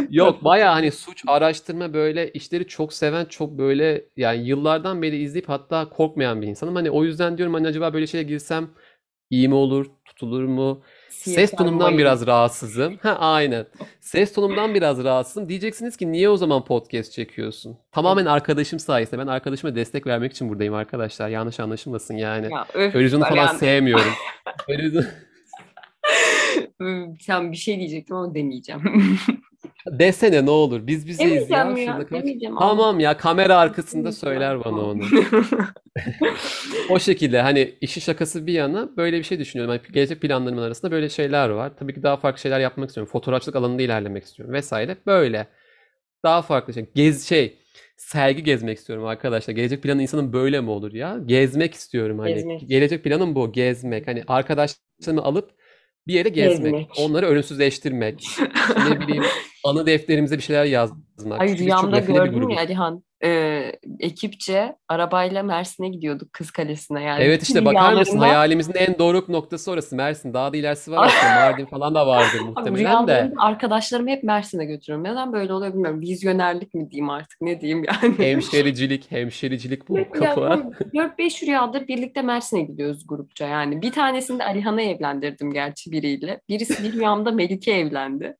Yok 0.09 0.43
baya 0.43 0.73
hani 0.73 0.91
suç 0.91 1.23
araştırma 1.27 1.93
böyle 1.93 2.31
işleri 2.31 2.67
çok 2.67 2.93
seven 2.93 3.25
çok 3.25 3.57
böyle 3.57 4.05
yani 4.17 4.47
yıllardan 4.47 5.01
beri 5.01 5.17
izleyip 5.17 5.49
hatta 5.49 5.89
korkmayan 5.89 6.41
bir 6.41 6.47
insanım. 6.47 6.75
Hani 6.75 6.91
o 6.91 7.03
yüzden 7.03 7.37
diyorum 7.37 7.53
hani 7.53 7.67
acaba 7.67 7.93
böyle 7.93 8.07
şeye 8.07 8.23
girsem 8.23 8.69
iyi 9.29 9.47
mi 9.49 9.55
olur, 9.55 9.85
tutulur 10.05 10.43
mu? 10.43 10.83
Ses 11.11 11.51
tonumdan 11.51 11.97
biraz 11.97 12.27
rahatsızım. 12.27 12.97
Ha 13.01 13.15
aynen. 13.19 13.65
Ses 13.99 14.33
tonumdan 14.33 14.73
biraz 14.73 15.03
rahatsızım. 15.03 15.49
Diyeceksiniz 15.49 15.97
ki 15.97 16.11
niye 16.11 16.29
o 16.29 16.37
zaman 16.37 16.65
podcast 16.65 17.11
çekiyorsun? 17.11 17.77
Tamamen 17.91 18.25
arkadaşım 18.25 18.79
sayesinde. 18.79 19.21
Ben 19.21 19.27
arkadaşıma 19.27 19.75
destek 19.75 20.07
vermek 20.07 20.31
için 20.31 20.49
buradayım 20.49 20.73
arkadaşlar. 20.73 21.29
Yanlış 21.29 21.59
anlaşılmasın 21.59 22.17
yani. 22.17 22.53
Ya 22.53 22.67
öf 22.73 22.93
falan 23.11 23.21
Alihan. 23.21 23.55
sevmiyorum. 23.55 24.11
Horizon... 24.67 25.05
Sen 27.19 27.51
bir 27.51 27.57
şey 27.57 27.79
diyecektim 27.79 28.15
ama 28.15 28.35
demeyeceğim. 28.35 28.81
Desene 30.01 30.45
ne 30.45 30.49
olur. 30.49 30.87
Biz 30.87 31.07
bizeyiz 31.07 31.49
Demeyeceğim 31.49 31.77
ya. 31.77 31.83
ya. 31.83 31.93
Şurada 31.93 32.09
Demeyeceğim. 32.09 32.55
Tamam 32.59 32.99
ya 32.99 33.17
kamera 33.17 33.57
arkasında 33.57 34.03
Demeyeceğim. 34.03 34.35
söyler 34.35 34.63
bana 34.65 34.81
onu. 34.81 35.03
O 36.89 36.99
şekilde 36.99 37.41
hani 37.41 37.75
işi 37.81 38.01
şakası 38.01 38.47
bir 38.47 38.53
yana 38.53 38.97
böyle 38.97 39.17
bir 39.17 39.23
şey 39.23 39.39
düşünüyorum. 39.39 39.71
Hani 39.77 39.93
gelecek 39.93 40.21
planlarımın 40.21 40.61
arasında 40.61 40.91
böyle 40.91 41.09
şeyler 41.09 41.49
var. 41.49 41.71
Tabii 41.79 41.93
ki 41.93 42.03
daha 42.03 42.17
farklı 42.17 42.41
şeyler 42.41 42.59
yapmak 42.59 42.89
istiyorum. 42.89 43.11
Fotoğrafçılık 43.11 43.55
alanında 43.55 43.81
ilerlemek 43.81 44.23
istiyorum 44.23 44.53
vesaire. 44.53 44.97
Böyle. 45.05 45.47
Daha 46.25 46.41
farklı 46.41 46.73
şey. 46.73 46.85
Gez 46.95 47.27
şey 47.29 47.57
sergi 47.97 48.43
gezmek 48.43 48.77
istiyorum 48.77 49.05
arkadaşlar. 49.05 49.53
Gelecek 49.53 49.83
planı 49.83 50.01
insanın 50.01 50.33
böyle 50.33 50.61
mi 50.61 50.69
olur 50.69 50.93
ya? 50.93 51.17
Gezmek 51.25 51.73
istiyorum 51.73 52.19
hani. 52.19 52.33
Gezmek. 52.33 52.69
Gelecek 52.69 53.03
planım 53.03 53.35
bu. 53.35 53.51
Gezmek. 53.51 54.07
Hani 54.07 54.23
arkadaşlarımı 54.27 55.21
alıp 55.23 55.51
bir 56.07 56.13
yere 56.13 56.29
gezmek. 56.29 56.71
Gezmek. 56.71 56.89
Onları 56.99 57.25
ölümsüzleştirmek. 57.25 58.27
ne 58.89 58.99
bileyim 58.99 59.23
anı 59.65 59.85
defterimize 59.85 60.37
bir 60.37 60.43
şeyler 60.43 60.65
yazmak. 60.65 61.41
Ay 61.41 61.47
Çünkü 61.47 61.61
biz 61.61 61.67
çok 61.69 61.79
rüyamda 61.83 61.97
rafine 61.97 62.15
bir 62.15 62.19
gördüm 62.19 62.39
grubuz. 62.39 62.55
ya 62.55 62.61
Alihan. 62.61 63.03
Ee, 63.23 63.71
ekipçe 63.99 64.75
arabayla 64.89 65.43
Mersin'e 65.43 65.89
gidiyorduk 65.89 66.33
Kız 66.33 66.51
Kalesi'ne 66.51 67.03
yani. 67.03 67.23
Evet 67.23 67.41
Bütün 67.41 67.53
işte 67.53 67.65
bakar 67.65 67.93
mısın 67.93 68.13
rüyalarımda- 68.17 68.19
hayalimizin 68.27 68.73
en 68.75 68.99
doruk 68.99 69.29
noktası 69.29 69.71
orası 69.71 69.95
Mersin. 69.95 70.33
Daha 70.33 70.53
da 70.53 70.57
ilerisi 70.57 70.91
var 70.91 71.05
aslında. 71.07 71.35
Mardin 71.35 71.65
falan 71.65 71.95
da 71.95 72.07
vardır 72.07 72.37
Abi 72.39 72.43
muhtemelen 72.49 72.75
de. 72.75 72.79
rüyalarımda 72.79 73.41
arkadaşlarımı 73.43 74.09
hep 74.09 74.23
Mersin'e 74.23 74.65
götürüyorum. 74.65 75.03
Neden 75.03 75.33
böyle 75.33 75.53
oluyor 75.53 75.73
bilmiyorum. 75.73 76.01
Vizyonerlik 76.01 76.73
mi 76.73 76.91
diyeyim 76.91 77.09
artık 77.09 77.41
ne 77.41 77.61
diyeyim 77.61 77.83
yani. 77.83 78.17
Hemşericilik, 78.17 79.11
hemşericilik 79.11 79.89
bu 79.89 79.97
kafa. 80.19 80.61
4-5 80.93 81.43
rüyadır 81.47 81.87
birlikte 81.87 82.21
Mersin'e 82.21 82.61
gidiyoruz 82.61 83.03
grupça 83.07 83.47
yani. 83.47 83.81
Bir 83.81 83.91
tanesini 83.91 84.39
de 84.39 84.43
Alihan'a 84.43 84.81
evlendirdim 84.81 85.53
gerçi 85.53 85.91
biriyle. 85.91 86.41
Birisi 86.49 86.83
bir 86.83 86.93
rüyamda 86.93 87.31
Melike 87.31 87.71
evlendi. 87.71 88.37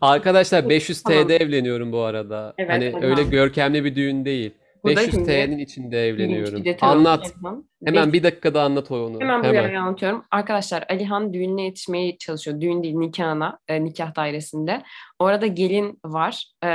Arkadaşlar 0.00 0.68
500 0.68 1.02
Tamam. 1.02 1.24
TL'de 1.24 1.36
evleniyorum 1.36 1.92
bu 1.92 2.00
arada. 2.00 2.54
Evet, 2.58 2.70
Hani 2.70 2.92
tamam. 2.92 3.10
öyle 3.10 3.22
görkemli 3.22 3.84
bir 3.84 3.94
düğün 3.94 4.24
değil. 4.24 4.54
Bu 4.84 4.90
da 4.90 4.96
500 4.96 5.10
şimdi 5.10 5.26
TL'nin 5.26 5.58
içinde 5.58 6.08
evleniyorum. 6.08 6.62
Anlat. 6.80 7.32
Alihan. 7.44 7.68
Hemen 7.84 8.12
bir 8.12 8.22
dakikada 8.22 8.62
anlat 8.62 8.90
onu. 8.90 9.20
Hemen 9.20 9.42
bu 9.42 9.46
Hemen. 9.46 9.74
anlatıyorum. 9.74 10.24
Arkadaşlar 10.30 10.84
Alihan 10.88 11.34
düğününe 11.34 11.62
yetişmeye 11.64 12.18
çalışıyor. 12.18 12.60
Düğün 12.60 12.82
değil 12.82 12.94
nikahına, 12.94 13.58
e, 13.68 13.84
nikah 13.84 14.16
dairesinde. 14.16 14.82
Orada 15.18 15.46
gelin 15.46 15.98
var 16.04 16.44
e, 16.62 16.68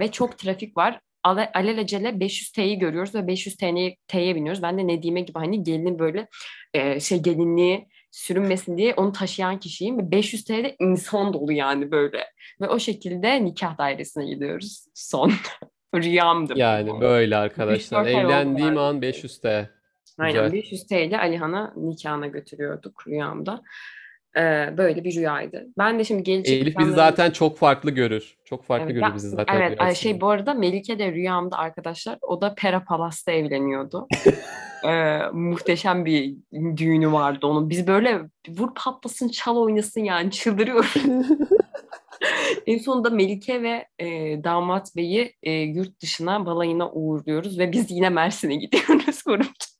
ve 0.00 0.10
çok 0.10 0.38
trafik 0.38 0.76
var. 0.76 1.00
Ale, 1.24 1.52
alelacele 1.54 2.20
500 2.20 2.52
T'yi 2.52 2.78
görüyoruz 2.78 3.14
ve 3.14 3.26
500 3.26 3.56
T'ye, 3.56 3.96
T'ye 4.08 4.34
biniyoruz. 4.34 4.62
Ben 4.62 4.78
de 4.78 4.86
Nedime 4.86 5.20
gibi 5.20 5.38
hani 5.38 5.62
gelinin 5.62 5.98
böyle 5.98 6.28
e, 6.74 7.00
şey 7.00 7.18
gelinliği 7.22 7.88
sürünmesin 8.10 8.78
diye 8.78 8.94
onu 8.94 9.12
taşıyan 9.12 9.60
kişiyim. 9.60 9.98
Ve 9.98 10.10
500 10.10 10.44
T'de 10.44 10.76
insan 10.80 11.32
dolu 11.32 11.52
yani 11.52 11.90
böyle. 11.90 12.24
Ve 12.60 12.68
o 12.68 12.78
şekilde 12.78 13.44
nikah 13.44 13.78
dairesine 13.78 14.26
gidiyoruz. 14.26 14.84
Son 14.94 15.32
rüyamdı. 15.94 16.54
bu. 16.54 16.58
Yani 16.58 17.00
böyle 17.00 17.36
arkadaşlar. 17.36 18.00
oldu 18.00 18.08
Evlendiğim 18.08 18.78
an 18.78 19.02
500 19.02 19.40
T. 19.40 19.70
Aynen 20.18 20.44
Güzel. 20.44 20.52
500 20.52 20.86
TL 20.86 21.18
Alihan'a 21.20 21.72
nikahına 21.76 22.26
götürüyorduk 22.26 23.06
rüyamda. 23.06 23.62
Ee, 24.36 24.74
böyle 24.76 25.04
bir 25.04 25.14
rüyaydı. 25.16 25.66
Ben 25.78 25.98
de 25.98 26.04
şimdi 26.04 26.22
gelecek 26.22 26.62
Elif 26.62 26.78
bizi 26.78 26.92
zaten 26.92 27.30
çok 27.30 27.58
farklı 27.58 27.90
görür. 27.90 28.36
Çok 28.44 28.64
farklı 28.64 28.92
Evet, 28.92 29.02
görür 29.02 29.14
bizi 29.14 29.28
zaten 29.28 29.56
Evet, 29.56 29.70
ay, 29.70 29.86
rüyasında. 29.86 29.94
şey 29.94 30.20
bu 30.20 30.28
arada 30.28 30.54
Melike 30.54 30.98
de 30.98 31.12
rüyamda 31.12 31.58
arkadaşlar. 31.58 32.18
O 32.22 32.40
da 32.40 32.54
Pera 32.54 32.84
Palas'ta 32.84 33.32
evleniyordu. 33.32 34.06
Ee, 34.84 35.18
muhteşem 35.32 36.04
bir 36.04 36.36
düğünü 36.76 37.12
vardı 37.12 37.46
onun. 37.46 37.70
Biz 37.70 37.86
böyle 37.86 38.20
vur 38.48 38.74
patlasın 38.74 39.28
çal 39.28 39.56
oynasın 39.56 40.00
yani 40.00 40.30
çıldırıyoruz. 40.30 40.94
en 42.66 42.78
sonunda 42.78 43.10
Melike 43.10 43.62
ve 43.62 43.86
e, 43.98 44.06
damat 44.44 44.96
beyi 44.96 45.34
e, 45.42 45.52
yurt 45.52 46.00
dışına 46.02 46.46
balayına 46.46 46.90
uğurluyoruz 46.90 47.58
ve 47.58 47.72
biz 47.72 47.90
yine 47.90 48.08
Mersin'e 48.08 48.54
gidiyoruz 48.54 49.22
grupça. 49.26 49.78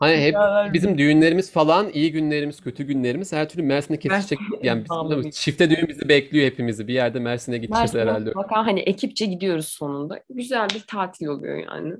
Hani 0.00 0.16
hep 0.16 0.34
bizim 0.72 0.98
düğünlerimiz 0.98 1.52
falan 1.52 1.90
iyi 1.92 2.12
günlerimiz, 2.12 2.60
kötü 2.60 2.84
günlerimiz 2.84 3.32
her 3.32 3.48
türlü 3.48 3.62
Mersin'e 3.62 3.98
kesişecek. 3.98 4.38
Yani 4.62 4.84
bizim 4.84 5.22
de 5.22 5.30
çifte 5.30 5.70
düğün 5.70 5.88
bizi 5.88 6.08
bekliyor 6.08 6.46
hepimizi. 6.46 6.88
Bir 6.88 6.94
yerde 6.94 7.20
Mersin'e 7.20 7.58
gideceğiz 7.58 7.94
Mersin'e 7.94 8.02
herhalde. 8.02 8.24
mutlaka 8.24 8.66
hani 8.66 8.80
ekipçe 8.80 9.26
gidiyoruz 9.26 9.68
sonunda. 9.68 10.20
Güzel 10.30 10.68
bir 10.74 10.80
tatil 10.80 11.26
oluyor 11.26 11.56
yani. 11.56 11.94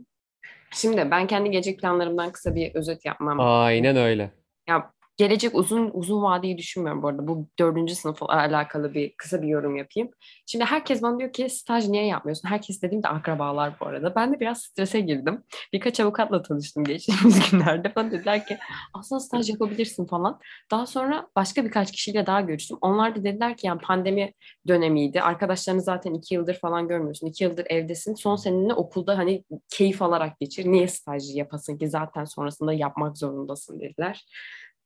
Şimdi 0.71 1.11
ben 1.11 1.27
kendi 1.27 1.51
gelecek 1.51 1.81
planlarımdan 1.81 2.33
kısa 2.33 2.55
bir 2.55 2.75
özet 2.75 3.05
yapmam. 3.05 3.41
Aynen 3.41 3.97
öyle. 3.97 4.31
Ya 4.69 4.93
gelecek 5.19 5.55
uzun 5.55 5.91
uzun 5.93 6.23
vadeyi 6.23 6.59
düşünmüyorum 6.59 7.03
bu 7.03 7.09
arada. 7.09 7.29
Bu 7.29 7.49
dördüncü 7.59 7.95
sınıfla 7.95 8.27
alakalı 8.29 8.95
bir 8.95 9.15
kısa 9.17 9.43
bir 9.43 9.49
yorum 9.49 9.77
yapayım. 9.77 10.11
Şimdi 10.47 10.65
herkes 10.65 11.03
bana 11.03 11.19
diyor 11.19 11.33
ki 11.33 11.51
staj 11.51 11.89
niye 11.89 12.07
yapmıyorsun? 12.07 12.49
Herkes 12.49 12.83
dediğim 12.83 13.03
de 13.03 13.09
akrabalar 13.09 13.73
bu 13.81 13.87
arada. 13.87 14.15
Ben 14.15 14.33
de 14.33 14.41
biraz 14.41 14.63
strese 14.63 15.01
girdim. 15.01 15.45
Birkaç 15.73 16.01
avukatla 16.01 16.43
tanıştım 16.43 16.85
geçtiğimiz 16.85 17.51
günlerde. 17.51 17.93
Bana 17.97 18.11
dediler 18.11 18.47
ki 18.47 18.59
aslında 18.95 19.21
staj 19.21 19.51
yapabilirsin 19.51 20.07
falan. 20.07 20.41
Daha 20.71 20.87
sonra 20.87 21.29
başka 21.37 21.65
birkaç 21.65 21.93
kişiyle 21.93 22.27
daha 22.27 22.41
görüştüm. 22.41 22.79
Onlar 22.81 23.17
da 23.17 23.25
dediler 23.25 23.57
ki 23.57 23.67
yani 23.67 23.81
pandemi 23.81 24.33
dönemiydi. 24.69 25.23
Arkadaşlarını 25.23 25.83
zaten 25.83 26.15
iki 26.15 26.35
yıldır 26.35 26.55
falan 26.55 26.89
görmüyorsun. 26.89 27.27
İki 27.27 27.45
yıldır 27.45 27.67
evdesin. 27.71 28.15
Son 28.15 28.37
seneni 28.37 28.75
okulda 28.75 29.19
hani 29.19 29.45
keyif 29.71 30.03
alarak 30.03 30.41
geçir. 30.41 30.67
Niye 30.67 30.89
staj 30.89 31.37
yapasın 31.37 31.79
ki? 31.79 31.89
Zaten 31.89 32.25
sonrasında 32.25 32.73
yapmak 32.73 33.19
zorundasın 33.19 33.81
dediler. 33.81 34.25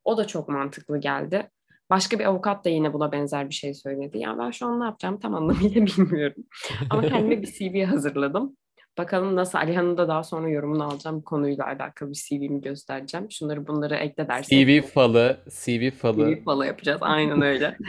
O 0.04 0.16
da 0.16 0.26
çok 0.26 0.48
mantıklı 0.48 0.98
geldi. 0.98 1.50
Başka 1.90 2.18
bir 2.18 2.24
avukat 2.24 2.64
da 2.64 2.68
yine 2.68 2.92
buna 2.92 3.12
benzer 3.12 3.48
bir 3.48 3.54
şey 3.54 3.74
söyledi. 3.74 4.18
Ya 4.18 4.38
ben 4.38 4.50
şu 4.50 4.66
an 4.66 4.80
ne 4.80 4.84
yapacağım 4.84 5.20
tam 5.20 5.34
anlamıyla 5.34 5.86
bilmiyorum. 5.86 6.44
Ama 6.90 7.02
kendime 7.02 7.42
bir 7.42 7.52
CV 7.52 7.84
hazırladım. 7.84 8.56
Bakalım 8.98 9.36
nasıl 9.36 9.58
Alihan'ın 9.58 9.96
da 9.96 10.08
daha 10.08 10.22
sonra 10.22 10.48
yorumunu 10.48 10.84
alacağım. 10.84 11.16
Bu 11.16 11.24
konuyla 11.24 11.66
alakalı 11.66 12.10
bir 12.10 12.14
CV'mi 12.28 12.60
göstereceğim. 12.60 13.30
Şunları 13.30 13.66
bunları 13.66 13.94
ekle 13.94 14.28
dersek. 14.28 14.66
CV 14.66 14.80
falı, 14.86 15.38
CV 15.48 15.90
falı. 15.90 16.34
CV 16.34 16.44
falan 16.44 16.64
yapacağız. 16.64 16.98
Aynen 17.02 17.42
öyle. 17.42 17.76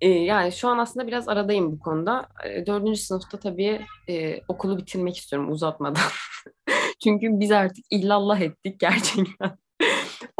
Ee, 0.00 0.08
yani 0.08 0.52
şu 0.52 0.68
an 0.68 0.78
aslında 0.78 1.06
biraz 1.06 1.28
aradayım 1.28 1.72
bu 1.72 1.78
konuda. 1.78 2.26
Ee, 2.44 2.66
Dördüncü 2.66 3.00
sınıfta 3.00 3.38
tabii 3.38 3.80
e, 4.08 4.40
okulu 4.48 4.78
bitirmek 4.78 5.16
istiyorum 5.16 5.50
uzatmadan. 5.50 6.02
Çünkü 7.04 7.26
biz 7.40 7.50
artık 7.50 7.84
illallah 7.90 8.40
ettik 8.40 8.80
gerçekten. 8.80 9.58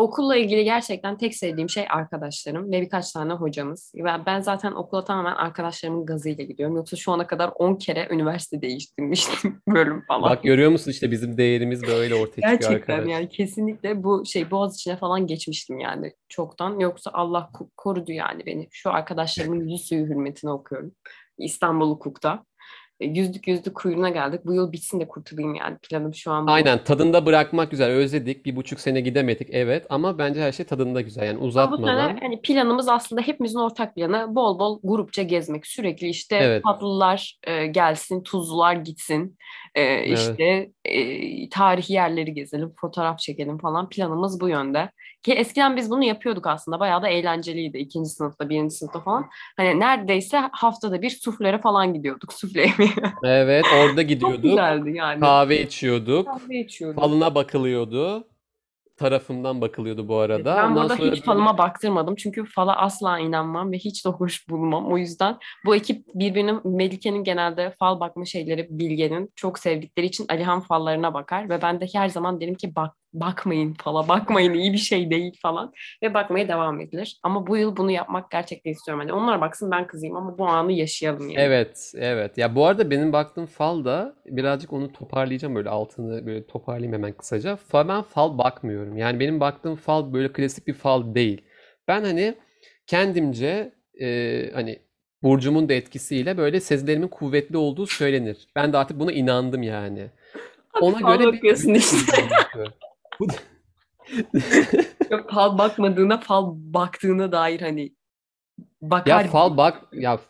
Okulla 0.03 0.37
ilgili 0.37 0.65
gerçekten 0.65 1.19
tek 1.19 1.35
sevdiğim 1.35 1.69
şey 1.71 1.85
arkadaşlarım 1.91 2.73
ve 2.73 2.81
birkaç 2.81 3.13
tane 3.13 3.33
hocamız. 3.33 3.93
Ben 4.27 4.41
zaten 4.41 4.73
okula 4.73 5.05
tamamen 5.05 5.35
arkadaşlarımın 5.35 6.07
gazıyla 6.07 6.45
gidiyorum. 6.45 6.77
Yoksa 6.77 6.97
şu 6.97 7.13
ana 7.13 7.27
kadar 7.27 7.53
10 7.59 7.75
kere 7.75 8.09
üniversite 8.11 8.63
değiştirmiştim 8.63 9.61
bölüm 9.69 10.05
falan. 10.09 10.31
Bak 10.31 10.43
görüyor 10.43 10.71
musun 10.71 10.91
işte 10.91 11.11
bizim 11.11 11.37
değerimiz 11.37 11.83
böyle 11.87 12.15
ortaya 12.15 12.41
çıkıyor 12.41 12.61
Gerçekten 12.61 12.95
arkadaş. 12.95 13.13
yani 13.13 13.29
kesinlikle 13.29 14.03
bu 14.03 14.27
şey 14.27 14.51
boğaz 14.51 14.75
içine 14.77 14.97
falan 14.97 15.27
geçmiştim 15.27 15.79
yani 15.79 16.13
çoktan. 16.29 16.79
Yoksa 16.79 17.11
Allah 17.15 17.51
ko- 17.55 17.69
korudu 17.77 18.13
yani 18.13 18.47
beni. 18.47 18.69
Şu 18.71 18.91
arkadaşlarımın 18.91 19.69
yüz 19.69 19.89
suyu 19.89 20.07
hürmetine 20.07 20.51
okuyorum. 20.51 20.93
İstanbul 21.39 21.91
Hukuk'ta. 21.91 22.45
E, 23.03 23.07
Yüzlük 23.07 23.49
yüzlük 23.49 23.75
kuyruğuna 23.75 24.09
geldik. 24.09 24.41
Bu 24.47 24.55
yıl 24.55 24.73
bitsin 24.73 25.01
de 25.01 25.09
kurtulayım 25.09 25.55
yani. 25.55 25.77
Planım 25.79 26.15
şu 26.15 26.33
an 26.33 26.47
bu. 26.47 26.51
Aynen 26.51 26.85
tadında 26.85 27.27
bırakmak 27.27 27.71
güzel. 27.71 27.91
Özledik. 27.91 28.47
Bir 28.47 28.57
buçuk 28.57 28.81
sene 28.81 29.01
gidemedik 29.01 29.49
evet 29.53 29.87
ama 29.91 30.19
bence 30.19 30.41
her 30.43 30.53
şey 30.53 30.67
tadında 30.67 31.01
güzel. 31.01 31.23
Yani 31.27 31.33
Ama 31.37 31.41
bu 31.43 31.47
uzatmadan. 31.47 32.09
sene 32.09 32.19
hani 32.23 32.41
planımız 32.43 32.89
aslında 32.89 33.21
hepimizin 33.23 33.59
ortak 33.59 33.95
planı 33.95 34.35
bol 34.35 34.59
bol 34.59 34.81
grupça 34.85 35.23
gezmek. 35.23 35.67
Sürekli 35.67 36.09
işte 36.09 36.37
Evet. 36.37 36.65
tatlılar 36.65 37.39
e, 37.45 37.67
gelsin, 37.67 38.23
tuzlular 38.23 38.75
gitsin. 38.75 39.39
E, 39.75 40.05
işte 40.13 40.71
e, 40.85 41.49
tarihi 41.49 41.93
yerleri 41.93 42.35
gezelim, 42.35 42.73
fotoğraf 42.81 43.19
çekelim 43.19 43.59
falan. 43.59 43.89
Planımız 43.89 44.41
bu 44.41 44.49
yönde. 44.49 44.91
Ki 45.23 45.33
eskiden 45.33 45.77
biz 45.77 45.91
bunu 45.91 46.05
yapıyorduk 46.05 46.47
aslında. 46.47 46.81
Bayağı 46.81 47.03
da 47.03 47.09
eğlenceliydi. 47.09 47.79
ikinci 47.79 48.11
sınıfta, 48.11 48.49
birinci 48.49 48.75
sınıfta 48.75 49.01
falan. 49.01 49.27
Hani 49.57 49.81
neredeyse 49.81 50.43
haftada 50.53 51.03
bir 51.03 51.11
suflere 51.11 51.59
falan 51.59 51.95
gidiyorduk. 51.95 52.33
Sufle 52.33 52.61
yemeye. 52.61 52.91
Evet 53.25 53.65
orada 53.81 54.01
Çok 54.01 54.09
gidiyorduk. 54.09 54.43
güzeldi 54.43 54.93
yani. 54.97 55.21
Kahve 55.21 55.63
içiyorduk. 55.63 56.27
Kahve 56.27 56.61
içiyorduk. 56.61 57.01
Falına 57.01 57.35
bakılıyordu. 57.35 58.25
tarafından 58.97 59.61
bakılıyordu 59.61 60.09
bu 60.09 60.17
arada. 60.17 60.57
Ben 60.57 60.71
Ondan 60.71 60.75
burada 60.77 60.97
sonra 60.97 61.13
hiç 61.13 61.25
falıma 61.25 61.59
baktırmadım. 61.59 62.15
Çünkü 62.17 62.45
fala 62.45 62.77
asla 62.77 63.19
inanmam 63.19 63.73
ve 63.73 63.77
hiç 63.79 64.05
de 64.07 64.09
hoş 64.09 64.49
bulmam. 64.49 64.93
O 64.93 64.99
yüzden 64.99 65.39
bu 65.67 65.75
ekip 65.77 66.07
birbirinin 66.15 66.61
Melike'nin 66.65 67.25
genelde 67.25 67.75
fal 67.79 68.01
bakma 68.01 68.25
şeyleri 68.25 68.67
Bilge'nin 68.71 69.33
çok 69.37 69.59
sevdikleri 69.59 70.07
için 70.07 70.27
Alihan 70.29 70.61
fallarına 70.61 71.15
bakar 71.15 71.49
ve 71.49 71.63
ben 71.63 71.81
de 71.81 71.87
her 71.95 72.09
zaman 72.09 72.41
derim 72.41 72.55
ki 72.55 72.77
bak 72.77 72.93
bakmayın 73.13 73.75
fala 73.75 74.09
bakmayın 74.09 74.55
iyi 74.55 74.73
bir 74.73 74.79
şey 74.79 75.11
değil 75.11 75.39
falan 75.43 75.73
ve 76.03 76.15
bakmaya 76.15 76.49
devam 76.49 76.81
edilir. 76.81 77.21
Ama 77.23 77.47
bu 77.47 77.57
yıl 77.57 77.77
bunu 77.77 77.91
yapmak 77.91 78.31
gerçekten 78.31 78.71
istiyorum. 78.71 79.01
Hani 79.01 79.13
onlar 79.13 79.41
baksın 79.41 79.71
ben 79.71 79.87
kızayım 79.87 80.17
ama 80.17 80.39
bu 80.39 80.47
anı 80.47 80.73
yaşayalım 80.73 81.31
yani. 81.31 81.45
Evet, 81.45 81.93
evet. 81.97 82.39
Ya 82.39 82.55
bu 82.55 82.67
arada 82.67 82.91
benim 82.91 83.13
baktığım 83.13 83.47
fal 83.47 83.85
da 83.85 84.17
birazcık 84.27 84.73
onu 84.73 84.93
toparlayacağım 84.93 85.55
böyle 85.55 85.69
altını 85.69 86.27
böyle 86.27 86.47
toparlayayım 86.47 86.93
hemen 86.93 87.13
kısaca. 87.13 87.59
Ben 87.75 88.03
fal 88.03 88.39
bakmıyorum. 88.39 88.97
Yani 88.97 89.21
benim 89.21 89.41
baktığım 89.41 89.77
fal 89.77 90.13
böyle 90.13 90.33
klasik 90.33 90.67
bir 90.67 90.75
fal 90.75 91.15
değil. 91.15 91.43
Ben 91.89 92.05
hani 92.05 92.35
kendimce 92.87 93.73
e, 94.01 94.51
hani 94.55 94.79
burcumun 95.23 95.69
da 95.69 95.73
etkisiyle 95.73 96.39
böyle 96.39 96.61
sezilerimin 96.61 97.09
kuvvetli 97.09 97.57
olduğu 97.57 97.87
söylenir. 97.87 98.49
Ben 98.57 98.73
de 98.73 98.77
artık 98.77 99.01
buna 99.01 99.13
inandım 99.13 99.63
yani. 99.63 100.07
Ona 100.81 100.99
fal 100.99 101.19
göre 101.19 101.33
bir 101.33 101.75
işte. 101.75 102.23
Bu 103.23 103.29
da- 103.29 103.35
Yok 105.11 105.31
fal 105.31 105.59
bakmadığına 105.59 106.21
fal 106.21 106.53
baktığına 106.57 107.33
dair 107.33 107.61
hani 107.61 107.83
Ya 107.83 108.91
bakar 108.91 109.27
fal 109.29 109.57
bak 109.57 109.83
ya 109.93 110.21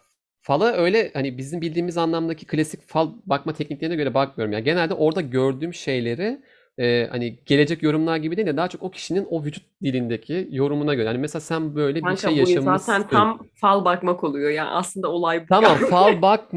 fala 0.40 0.72
öyle 0.72 1.10
hani 1.14 1.38
bizim 1.38 1.60
bildiğimiz 1.60 1.98
anlamdaki 1.98 2.46
klasik 2.46 2.88
fal 2.88 3.08
bakma 3.26 3.52
tekniklerine 3.52 3.96
göre 3.96 4.14
bakmıyorum. 4.14 4.52
Ya 4.52 4.58
genelde 4.60 4.94
orada 4.94 5.20
gördüğüm 5.20 5.74
şeyleri 5.74 6.42
e, 6.78 7.06
hani 7.10 7.38
gelecek 7.46 7.82
yorumlar 7.82 8.16
gibi 8.16 8.36
değil 8.36 8.46
de 8.48 8.56
daha 8.56 8.68
çok 8.68 8.82
o 8.82 8.90
kişinin 8.90 9.26
o 9.30 9.44
vücut 9.44 9.64
dilindeki 9.82 10.48
yorumuna 10.50 10.94
göre. 10.94 11.06
Yani 11.06 11.18
mesela 11.18 11.40
sen 11.40 11.74
böyle 11.74 11.94
bir 11.98 12.02
Kanka 12.02 12.30
şey 12.30 12.42
bu 12.42 12.46
zaten 12.46 12.54
yaşamışsın. 12.54 13.08
tam 13.10 13.38
fal 13.54 13.84
bakmak 13.84 14.24
oluyor. 14.24 14.50
Yani 14.50 14.70
aslında 14.70 15.08
olay 15.08 15.42
bu. 15.42 15.46
Tamam 15.48 15.76
fal 15.78 16.22
bak 16.22 16.52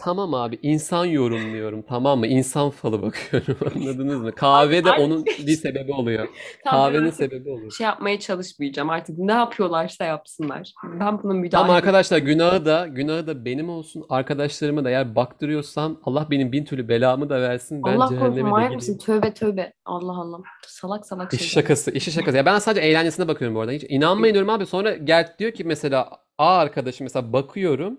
tamam 0.00 0.34
abi 0.34 0.58
insan 0.62 1.04
yorumluyorum 1.04 1.82
tamam 1.82 2.18
mı? 2.18 2.26
İnsan 2.26 2.70
falı 2.70 3.02
bakıyorum 3.02 3.56
anladınız 3.76 4.20
mı? 4.20 4.32
Kahve 4.32 4.84
de 4.84 4.90
onun 4.90 5.24
bir 5.26 5.56
sebebi 5.56 5.92
oluyor. 5.92 6.28
Tamam, 6.64 6.86
Kahvenin 6.86 7.04
artık 7.04 7.14
sebebi 7.14 7.50
oluyor. 7.50 7.70
şey 7.72 7.84
yapmaya 7.84 8.20
çalışmayacağım 8.20 8.90
artık. 8.90 9.18
Ne 9.18 9.32
yapıyorlarsa 9.32 10.04
yapsınlar. 10.04 10.72
Ben 11.00 11.22
buna 11.22 11.32
müdahale 11.32 11.64
Ama 11.64 11.74
arkadaşlar 11.74 12.18
günahı 12.18 12.64
da 12.64 12.86
günahı 12.86 13.26
da 13.26 13.44
benim 13.44 13.70
olsun. 13.70 14.04
Arkadaşlarıma 14.08 14.84
da 14.84 14.90
eğer 14.90 15.16
baktırıyorsam 15.16 16.00
Allah 16.04 16.26
benim 16.30 16.52
bin 16.52 16.64
türlü 16.64 16.88
belamı 16.88 17.30
da 17.30 17.40
versin. 17.40 17.82
Ben 17.86 17.96
Allah 17.96 18.06
korusun 18.06 18.18
cehenneme 18.18 18.36
de 18.36 18.42
manyak? 18.50 18.80
Tövbe 19.04 19.34
tövbe. 19.34 19.72
Allah 19.84 20.20
Allah. 20.20 20.38
Salak 20.66 21.06
salak 21.06 21.30
şeyler. 21.32 21.44
şakası, 21.44 21.90
işi 21.90 22.12
şakası. 22.12 22.36
Ya 22.36 22.46
ben 22.46 22.58
sadece 22.58 22.86
eğlencesine 22.86 23.28
bakıyorum 23.28 23.54
bu 23.56 23.60
arada. 23.60 23.72
Hiç 23.72 23.84
inanmayın 23.88 24.34
diyorum 24.34 24.50
abi. 24.50 24.66
Sonra 24.66 24.96
Gert 24.96 25.38
diyor 25.38 25.52
ki 25.52 25.64
mesela 25.64 26.08
A 26.38 26.56
arkadaşım 26.56 27.04
mesela 27.04 27.32
bakıyorum. 27.32 27.98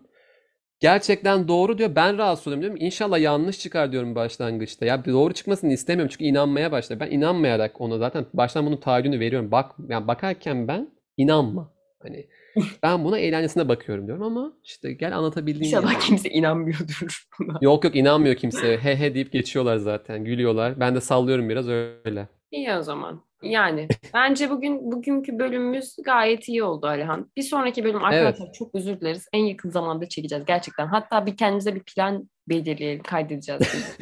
Gerçekten 0.82 1.48
doğru 1.48 1.78
diyor. 1.78 1.96
Ben 1.96 2.18
rahatsız 2.18 2.48
oluyorum 2.48 2.62
diyorum. 2.62 2.86
İnşallah 2.86 3.20
yanlış 3.20 3.60
çıkar 3.60 3.92
diyorum 3.92 4.16
başlangıçta. 4.16 4.86
Ya 4.86 5.06
doğru 5.06 5.34
çıkmasını 5.34 5.74
istemiyorum 5.74 6.10
çünkü 6.12 6.24
inanmaya 6.26 6.72
başladı. 6.72 7.00
Ben 7.00 7.12
inanmayarak 7.12 7.82
ona 7.82 7.98
zaten 7.98 8.26
baştan 8.34 8.66
bunun 8.66 8.78
taahhüdünü 8.78 9.20
veriyorum. 9.20 9.52
Bak 9.52 9.72
yani 9.90 10.08
bakarken 10.08 10.68
ben 10.68 10.90
inanma. 11.18 11.74
Hani 12.04 12.28
ben 12.84 13.04
buna 13.04 13.20
eğlencesine 13.20 13.68
bakıyorum 13.68 14.08
diyorum 14.08 14.24
ama 14.24 14.54
işte 14.64 14.94
gel 14.94 15.18
anlatabildiğim 15.18 15.66
İnşallah 15.66 15.94
yani. 15.94 16.04
kimse 16.04 16.30
inanmıyordur 16.30 17.26
buna. 17.40 17.58
Yok 17.62 17.84
yok 17.84 17.96
inanmıyor 17.96 18.36
kimse. 18.36 18.78
He 18.78 18.96
he 18.96 19.14
deyip 19.14 19.32
geçiyorlar 19.32 19.78
zaten. 19.78 20.24
Gülüyorlar. 20.26 20.80
Ben 20.80 20.96
de 20.96 21.02
sallıyorum 21.02 21.50
biraz 21.50 21.68
öyle. 21.70 22.28
İyi 22.52 22.74
o 22.74 22.82
zaman. 22.82 23.22
Yani 23.44 23.88
bence 24.14 24.50
bugün 24.50 24.92
bugünkü 24.92 25.40
bölümümüz 25.40 25.96
gayet 26.04 26.50
iyi 26.50 26.64
oldu 26.64 26.88
Alihan. 26.88 27.32
Bir 27.38 27.42
sonraki 27.42 27.84
bölüm 27.84 28.04
arkadaşlar 28.04 28.54
çok 28.54 28.76
özür 28.76 29.00
dileriz. 29.02 29.28
En 29.34 29.46
yakın 29.46 29.70
zamanda 29.70 30.10
çekeceğiz 30.10 30.46
gerçekten. 30.46 30.88
Hatta 30.88 31.26
bir 31.26 31.38
kendimize 31.38 31.76
bir 31.76 31.84
plan 31.84 32.30
belirleyelim, 32.50 33.04
kaydedeceğiz. 33.04 33.62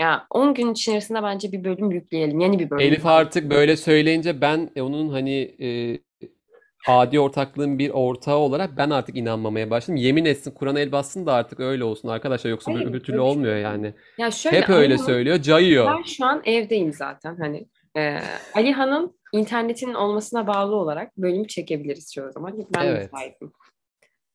ya 0.00 0.26
10 0.30 0.54
gün 0.54 0.72
içerisinde 0.72 1.22
bence 1.22 1.52
bir 1.52 1.64
bölüm 1.64 1.90
yükleyelim. 1.90 2.40
Yeni 2.40 2.58
bir 2.58 2.70
bölüm. 2.70 2.86
Elif 2.86 3.06
artık 3.06 3.50
böyle 3.50 3.76
söyleyince 3.76 4.40
ben 4.40 4.70
e, 4.76 4.82
onun 4.82 5.08
hani 5.08 5.54
e, 5.60 5.98
adi 6.88 7.20
ortaklığın 7.20 7.78
bir 7.78 7.90
ortağı 7.90 8.36
olarak 8.36 8.76
ben 8.76 8.90
artık 8.90 9.16
inanmamaya 9.16 9.70
başladım. 9.70 9.96
Yemin 9.96 10.24
etsin 10.24 10.50
Kur'an 10.50 10.76
el 10.76 10.92
bassın 10.92 11.26
da 11.26 11.32
artık 11.32 11.60
öyle 11.60 11.84
olsun 11.84 12.08
arkadaşlar 12.08 12.50
yoksa 12.50 12.74
Hayır, 12.74 12.86
öbür 12.86 13.00
türlü 13.00 13.16
öyle 13.16 13.24
bir 13.26 13.30
şey 13.32 13.36
olmuyor 13.38 13.56
yani. 13.56 13.94
Ya 14.18 14.30
şöyle 14.30 14.60
Hep 14.60 14.68
öyle 14.70 14.94
Alihan'ın- 14.94 15.06
söylüyor, 15.06 15.36
cayıyor. 15.38 15.86
Ben 15.98 16.02
şu 16.02 16.24
an 16.24 16.42
evdeyim 16.44 16.92
zaten 16.92 17.36
hani. 17.40 17.66
E, 17.96 18.18
Alihan'ın 18.54 19.18
internetinin 19.32 19.94
olmasına 19.94 20.46
bağlı 20.46 20.74
olarak 20.76 21.16
bölüm 21.18 21.44
çekebiliriz 21.46 22.12
çoğu 22.14 22.32
zaman. 22.32 22.58
Ben 22.76 22.86
Evet. 22.86 23.12
müsaitim. 23.12 23.52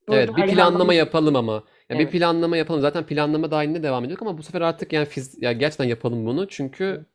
Bu 0.08 0.16
Evet, 0.16 0.30
bir 0.38 0.48
planlama 0.48 0.94
yapalım 0.94 1.36
ama. 1.36 1.54
Ya 1.90 2.00
bir 2.00 2.04
Evet. 2.04 2.12
planlama 2.12 2.58
yapalım. 2.58 2.82
Zaten 2.82 3.06
planlama 3.06 3.52
dahilinde 3.52 3.84
devam 3.84 4.04
ediyorduk 4.06 4.22
ama 4.28 4.38
bu 4.38 4.44
sefer 4.44 4.62
artık 4.62 4.94
yani 4.94 5.06
fiz 5.06 5.42
ya 5.42 5.52
gerçekten 5.52 5.86
yapalım 5.86 6.26
bunu 6.26 6.48
çünkü 6.48 7.06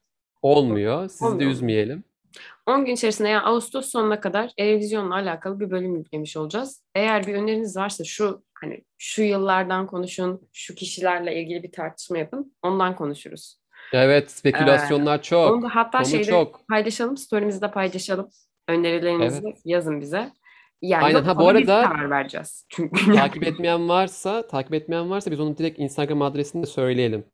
olmuyor. 0.43 1.09
Sizi 1.09 1.25
de 1.25 1.27
Olmuyor. 1.29 1.51
üzmeyelim. 1.51 2.05
10 2.67 2.85
gün 2.85 2.93
içerisinde 2.95 3.29
yani 3.29 3.43
Ağustos 3.43 3.87
sonuna 3.91 4.21
kadar 4.21 4.51
televizyonla 4.57 5.15
alakalı 5.15 5.61
bir 5.61 5.71
bölüm 5.71 5.97
yüklemiş 5.97 6.37
olacağız. 6.37 6.85
Eğer 6.95 7.27
bir 7.27 7.35
öneriniz 7.35 7.77
varsa 7.77 8.05
şu 8.05 8.43
hani 8.55 8.85
şu 8.99 9.23
yıllardan 9.23 9.87
konuşun, 9.87 10.49
şu 10.53 10.75
kişilerle 10.75 11.41
ilgili 11.43 11.63
bir 11.63 11.73
tartışma 11.73 12.19
yapın. 12.19 12.55
Ondan 12.63 12.97
konuşuruz. 12.97 13.61
Evet, 13.93 14.31
spekülasyonlar 14.31 15.15
Onu 15.15 15.23
çok. 15.23 15.63
da 15.63 15.69
hatta 15.73 15.99
Konu 15.99 16.11
şeyde 16.11 16.25
çok. 16.25 16.69
paylaşalım, 16.69 17.17
story'imizde 17.17 17.71
paylaşalım. 17.71 18.31
Önerilerinizi 18.69 19.55
yazın 19.65 20.01
bize. 20.01 20.33
Yani 20.83 21.05
Aynen. 21.05 21.23
Ha, 21.23 21.39
bu 21.39 21.49
arada- 21.49 21.83
karar 21.89 22.11
vereceğiz. 22.11 22.67
Çünkü 22.69 23.13
Takip 23.15 23.43
etmeyen 23.47 23.89
varsa, 23.89 24.47
takip 24.47 24.75
etmeyen 24.75 25.11
varsa 25.11 25.31
biz 25.31 25.41
onun 25.41 25.57
direkt 25.57 25.79
Instagram 25.79 26.23
adresini 26.23 26.63
de 26.63 26.67
söyleyelim. 26.67 27.25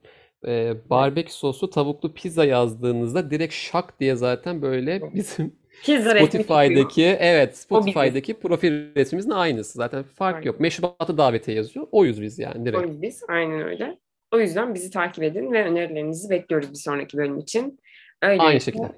Ee, 0.46 0.74
barbekü 0.90 1.32
soslu 1.32 1.70
tavuklu 1.70 2.14
pizza 2.14 2.44
yazdığınızda 2.44 3.30
direkt 3.30 3.54
şak 3.54 4.00
diye 4.00 4.16
zaten 4.16 4.62
böyle 4.62 5.14
bizim 5.14 5.56
pizza. 5.84 6.10
Spotify'daki 6.10 7.04
evet. 7.04 7.56
Spotify'daki 7.56 8.34
profil 8.34 8.94
resmimizin 8.96 9.30
aynısı. 9.30 9.72
Zaten 9.72 10.02
fark 10.02 10.34
Aynen. 10.34 10.46
yok. 10.46 10.60
Meşrubatı 10.60 11.18
davetiye 11.18 11.56
yazıyor. 11.56 11.86
Oyuz 11.92 12.22
biz 12.22 12.38
yani 12.38 12.64
direkt. 12.64 12.78
Oyuz 12.78 13.02
biz. 13.02 13.22
Aynen 13.28 13.62
öyle. 13.62 13.98
O 14.34 14.40
yüzden 14.40 14.74
bizi 14.74 14.90
takip 14.90 15.24
edin 15.24 15.52
ve 15.52 15.64
önerilerinizi 15.64 16.30
bekliyoruz 16.30 16.70
bir 16.70 16.78
sonraki 16.78 17.16
bölüm 17.16 17.38
için. 17.38 17.80
Öyle 18.22 18.42
Aynı 18.42 18.60
şekilde. 18.60 18.92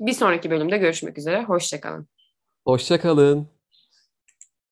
Bir 0.00 0.12
sonraki 0.12 0.50
bölümde 0.50 0.78
görüşmek 0.78 1.18
üzere. 1.18 1.42
Hoşçakalın. 1.42 2.08
Hoşça 2.64 3.00
kalın. 3.00 3.53